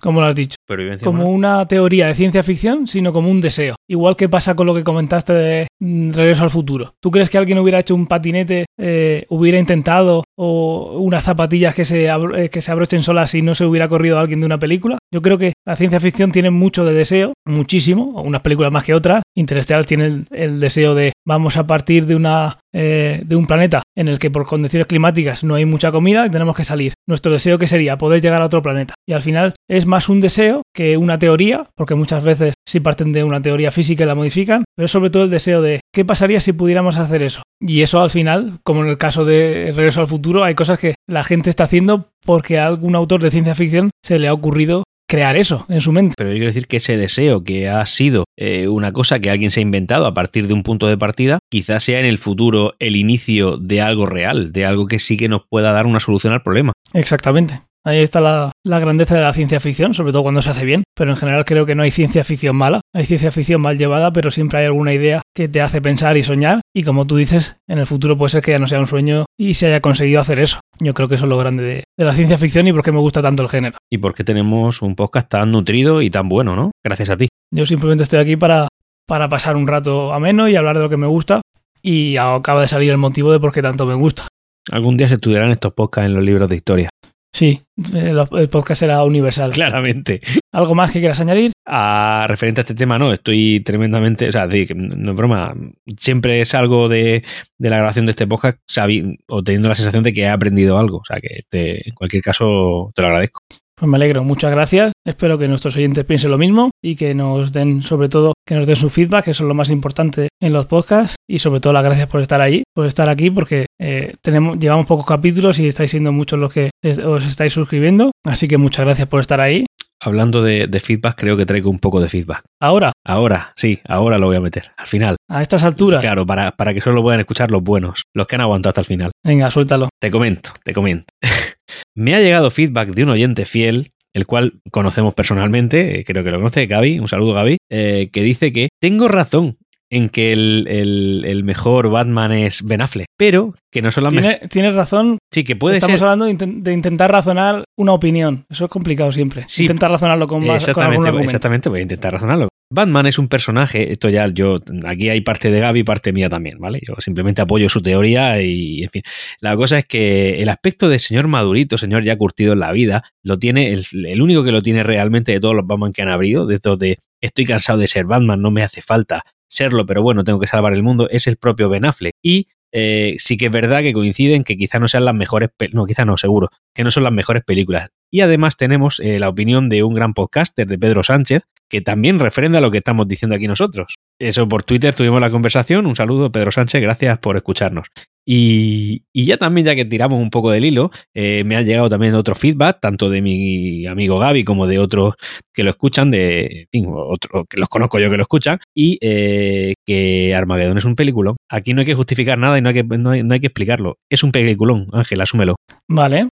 [0.00, 0.56] como lo has dicho,
[1.04, 1.58] como humana.
[1.58, 3.76] una teoría de ciencia ficción, sino como un deseo.
[3.88, 6.94] Igual que pasa con lo que comentaste de mm, Regreso al futuro.
[7.00, 11.84] ¿Tú crees que alguien hubiera hecho un patinete, eh, hubiera intentado, o unas zapatillas que
[11.84, 14.98] se, eh, que se abrochen solas si no se hubiera corrido alguien de una película?
[15.12, 18.94] Yo creo que la ciencia ficción tiene mucho de deseo, muchísimo, unas películas más que
[18.94, 19.22] otras.
[19.36, 24.08] Interestelar tiene el, deseo de vamos a partir de una eh, de un planeta en
[24.08, 26.94] el que por condiciones climáticas no hay mucha comida y tenemos que salir.
[27.06, 28.94] Nuestro deseo que sería poder llegar a otro planeta.
[29.06, 33.12] Y al final es más un deseo que una teoría, porque muchas veces sí parten
[33.12, 36.40] de una teoría física y la modifican, pero sobre todo el deseo de qué pasaría
[36.40, 37.42] si pudiéramos hacer eso.
[37.60, 40.94] Y eso al final, como en el caso de Regreso al futuro, hay cosas que
[41.08, 44.84] la gente está haciendo porque a algún autor de ciencia ficción se le ha ocurrido
[45.12, 46.14] crear eso en su mente.
[46.16, 49.50] Pero yo quiero decir que ese deseo que ha sido eh, una cosa que alguien
[49.50, 52.74] se ha inventado a partir de un punto de partida, quizás sea en el futuro
[52.78, 56.32] el inicio de algo real, de algo que sí que nos pueda dar una solución
[56.32, 56.72] al problema.
[56.94, 57.60] Exactamente.
[57.84, 60.84] Ahí está la, la grandeza de la ciencia ficción, sobre todo cuando se hace bien,
[60.94, 64.12] pero en general creo que no hay ciencia ficción mala, hay ciencia ficción mal llevada,
[64.12, 67.56] pero siempre hay alguna idea que te hace pensar y soñar, y como tú dices,
[67.68, 70.20] en el futuro puede ser que ya no sea un sueño y se haya conseguido
[70.20, 70.60] hacer eso.
[70.78, 72.92] Yo creo que eso es lo grande de, de la ciencia ficción y por qué
[72.92, 73.78] me gusta tanto el género.
[73.90, 76.70] Y porque tenemos un podcast tan nutrido y tan bueno, ¿no?
[76.84, 77.28] Gracias a ti.
[77.52, 78.68] Yo simplemente estoy aquí para,
[79.08, 81.40] para pasar un rato ameno y hablar de lo que me gusta,
[81.82, 84.28] y acaba de salir el motivo de por qué tanto me gusta.
[84.70, 86.88] Algún día se estudiarán estos podcasts en los libros de historia.
[87.34, 87.60] Sí,
[87.94, 89.52] el, el podcast será universal.
[89.52, 90.20] Claramente.
[90.52, 91.52] ¿Algo más que quieras añadir?
[91.66, 95.54] A referente a este tema, no, estoy tremendamente, o sea, no es broma,
[95.96, 97.22] siempre salgo de,
[97.58, 100.76] de la grabación de este podcast sabi- o teniendo la sensación de que he aprendido
[100.78, 103.40] algo, o sea, que te- en cualquier caso te lo agradezco.
[103.82, 104.92] Pues me alegro, muchas gracias.
[105.04, 108.64] Espero que nuestros oyentes piensen lo mismo y que nos den, sobre todo, que nos
[108.64, 111.16] den su feedback, que eso es lo más importante en los podcasts.
[111.28, 114.86] Y sobre todo, las gracias por estar ahí, por estar aquí, porque eh, tenemos, llevamos
[114.86, 118.12] pocos capítulos y estáis siendo muchos los que es- os estáis suscribiendo.
[118.24, 119.66] Así que muchas gracias por estar ahí.
[120.00, 122.42] Hablando de, de feedback, creo que traigo un poco de feedback.
[122.60, 125.16] Ahora, Ahora, sí, ahora lo voy a meter, al final.
[125.28, 128.42] a estas alturas, Claro, para, para que solo puedan escuchar los buenos, los que han
[128.42, 129.10] aguantado hasta el final.
[129.26, 129.88] venga, suéltalo.
[130.00, 131.06] Te comento, te comento.
[131.96, 136.30] Me ha llegado feedback de un oyente fiel, el cual conocemos personalmente, eh, creo que
[136.30, 139.56] lo conoce, Gaby, un saludo Gaby, eh, que dice que tengo razón
[139.90, 143.90] en que el, el- el mejor Batman es Ben Affleck, pero que no.
[143.90, 146.08] Tiene- Tienes razón, Sí, que puede estamos ser.
[146.08, 148.46] hablando de, inten- de intentar razonar una opinión.
[148.48, 149.44] Eso es complicado siempre.
[149.48, 149.64] Sí.
[149.64, 152.48] Intentar razonarlo con, algún Exactamente, exactamente, voy a intentar razonarlo.
[152.74, 154.56] Batman es un personaje, esto ya yo,
[154.86, 156.80] aquí hay parte de Gaby y parte mía también, ¿vale?
[156.86, 159.02] Yo simplemente apoyo su teoría y, en fin.
[159.40, 163.02] La cosa es que el aspecto de señor madurito, señor ya curtido en la vida,
[163.22, 166.46] lo tiene, el, único que lo tiene realmente de todos los Batman que han habido,
[166.46, 169.22] de estos de estoy cansado de ser Batman, no me hace falta
[169.52, 172.14] serlo, pero bueno, tengo que salvar el mundo, es el propio Ben Affleck.
[172.22, 175.84] Y eh, sí que es verdad que coinciden que quizá no sean las mejores, no,
[175.84, 177.90] quizá no, seguro, que no son las mejores películas.
[178.10, 182.18] Y además tenemos eh, la opinión de un gran podcaster, de Pedro Sánchez, que también
[182.18, 183.94] refrenda lo que estamos diciendo aquí nosotros.
[184.18, 185.86] Eso por Twitter tuvimos la conversación.
[185.86, 187.88] Un saludo, Pedro Sánchez, gracias por escucharnos.
[188.24, 192.14] Y, ya también, ya que tiramos un poco del hilo, eh, me ha llegado también
[192.14, 195.14] otro feedback, tanto de mi amigo Gaby como de otros
[195.52, 198.98] que lo escuchan, de en fin, otro, que los conozco yo que lo escuchan, y
[199.42, 201.36] eh, que Armageddon es un peliculón.
[201.50, 203.96] Aquí no hay que justificar nada y no hay que, no hay, que explicarlo.
[204.10, 205.56] Es un peliculón, Ángel, asúmelo.
[205.88, 206.28] Vale,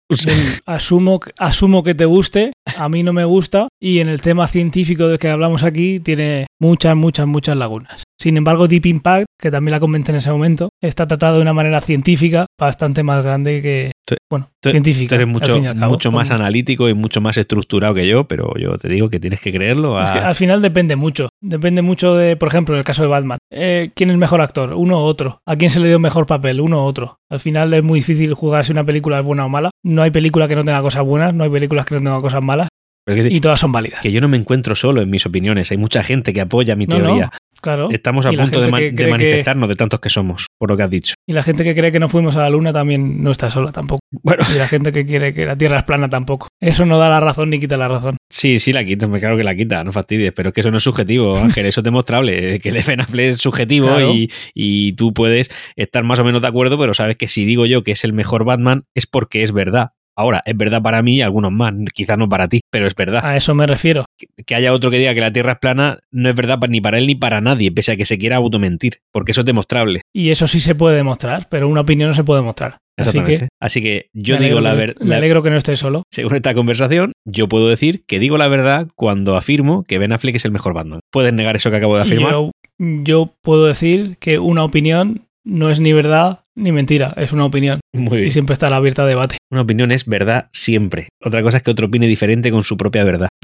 [0.65, 5.07] asumo, asumo que te guste, a mí no me gusta, y en el tema científico
[5.07, 8.03] del que hablamos aquí tiene muchas, muchas, muchas lagunas.
[8.19, 11.53] Sin embargo, Deep Impact, que también la comenté en ese momento, está tratada de una
[11.53, 13.91] manera científica bastante más grande que,
[14.29, 15.15] bueno, científica.
[15.15, 19.09] eres mucho, mucho más analítico y mucho más estructurado que yo, pero yo te digo
[19.09, 20.01] que tienes que creerlo.
[20.01, 21.29] Es que al final depende mucho.
[21.41, 23.39] Depende mucho de, por ejemplo, en el caso de Batman.
[23.51, 24.73] Eh, ¿Quién es mejor actor?
[24.73, 25.41] Uno u otro.
[25.45, 26.61] ¿A quién se le dio mejor papel?
[26.61, 27.19] Uno u otro.
[27.29, 29.69] Al final es muy difícil jugar si una película es buena o mala.
[29.83, 32.43] No hay película que no tenga cosas buenas, no hay películas que no tengan cosas
[32.43, 32.67] malas.
[33.07, 34.01] y todas son válidas.
[34.01, 35.71] Que yo no me encuentro solo en mis opiniones.
[35.71, 37.31] Hay mucha gente que apoya mi teoría.
[37.61, 37.89] Claro.
[37.91, 41.15] Estamos a punto de, manifestarnos de tantos que somos, por lo que has dicho.
[41.27, 43.71] Y la gente que cree que no fuimos a la luna también no está sola
[43.71, 43.99] tampoco.
[44.11, 44.43] Bueno.
[44.53, 46.47] Y la gente que quiere que la Tierra es plana tampoco.
[46.61, 48.17] Eso no da la razón ni quita la razón.
[48.31, 50.71] Sí, sí la quita, me claro que la quita, no fastidies, pero es que eso
[50.71, 55.13] no es subjetivo, Ángel, eso es demostrable, que el FNAFLE es subjetivo y, y tú
[55.13, 58.03] puedes estar más o menos de acuerdo, pero sabes que si digo yo que es
[58.03, 59.91] el mejor Batman es porque es verdad.
[60.19, 63.21] Ahora, es verdad para mí y algunos más, quizás no para ti, pero es verdad.
[63.23, 64.03] A eso me refiero.
[64.45, 66.97] Que, haya otro que diga que la Tierra es plana no es verdad ni para
[66.97, 70.01] él ni para nadie, pese a que se quiera automentir, porque eso es demostrable.
[70.13, 72.79] Y eso sí se puede demostrar, pero una opinión no se puede demostrar.
[72.97, 74.97] Así que, Así que yo digo la verdad.
[74.99, 76.03] Me alegro que no esté solo.
[76.11, 80.35] Según esta conversación, yo puedo decir que digo la verdad cuando afirmo que Ben Affleck
[80.35, 80.99] es el mejor Batman.
[81.13, 82.35] ¿Puedes negar eso que acabo de afirmar?
[82.77, 87.79] yo puedo decir que una opinión no es ni verdad ni mentira, es una opinión.
[87.93, 89.37] Muy Y siempre estará abierta a debate.
[89.51, 91.09] Una opinión es verdad siempre.
[91.23, 93.29] Otra cosa es que otro opine diferente con su propia verdad.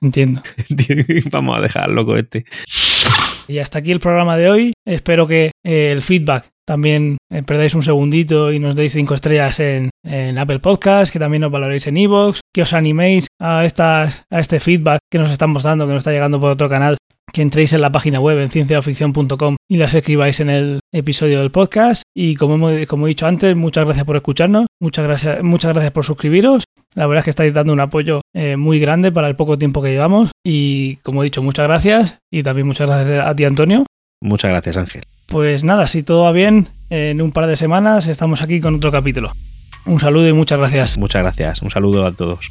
[0.00, 0.42] Entiendo.
[1.30, 2.44] Vamos a dejar loco este.
[3.46, 4.72] Y hasta aquí el programa de hoy.
[4.84, 9.60] Espero que eh, el feedback también eh, perdáis un segundito y nos deis cinco estrellas
[9.60, 9.90] en,
[10.38, 14.58] Apple Podcast, que también nos valoréis en iVoox, que os animéis a, estas, a este
[14.58, 16.96] feedback que nos estamos dando, que nos está llegando por otro canal
[17.32, 21.50] que entréis en la página web en cienciaficción.com y las escribáis en el episodio del
[21.50, 22.02] podcast.
[22.14, 26.04] Y como, como he dicho antes, muchas gracias por escucharnos, muchas gracias, muchas gracias por
[26.04, 26.64] suscribiros.
[26.94, 29.82] La verdad es que estáis dando un apoyo eh, muy grande para el poco tiempo
[29.82, 30.30] que llevamos.
[30.44, 32.18] Y como he dicho, muchas gracias.
[32.30, 33.86] Y también muchas gracias a ti, Antonio.
[34.22, 35.02] Muchas gracias, Ángel.
[35.26, 38.90] Pues nada, si todo va bien, en un par de semanas estamos aquí con otro
[38.92, 39.32] capítulo.
[39.84, 40.96] Un saludo y muchas gracias.
[40.96, 41.60] Muchas gracias.
[41.60, 42.50] Un saludo a todos.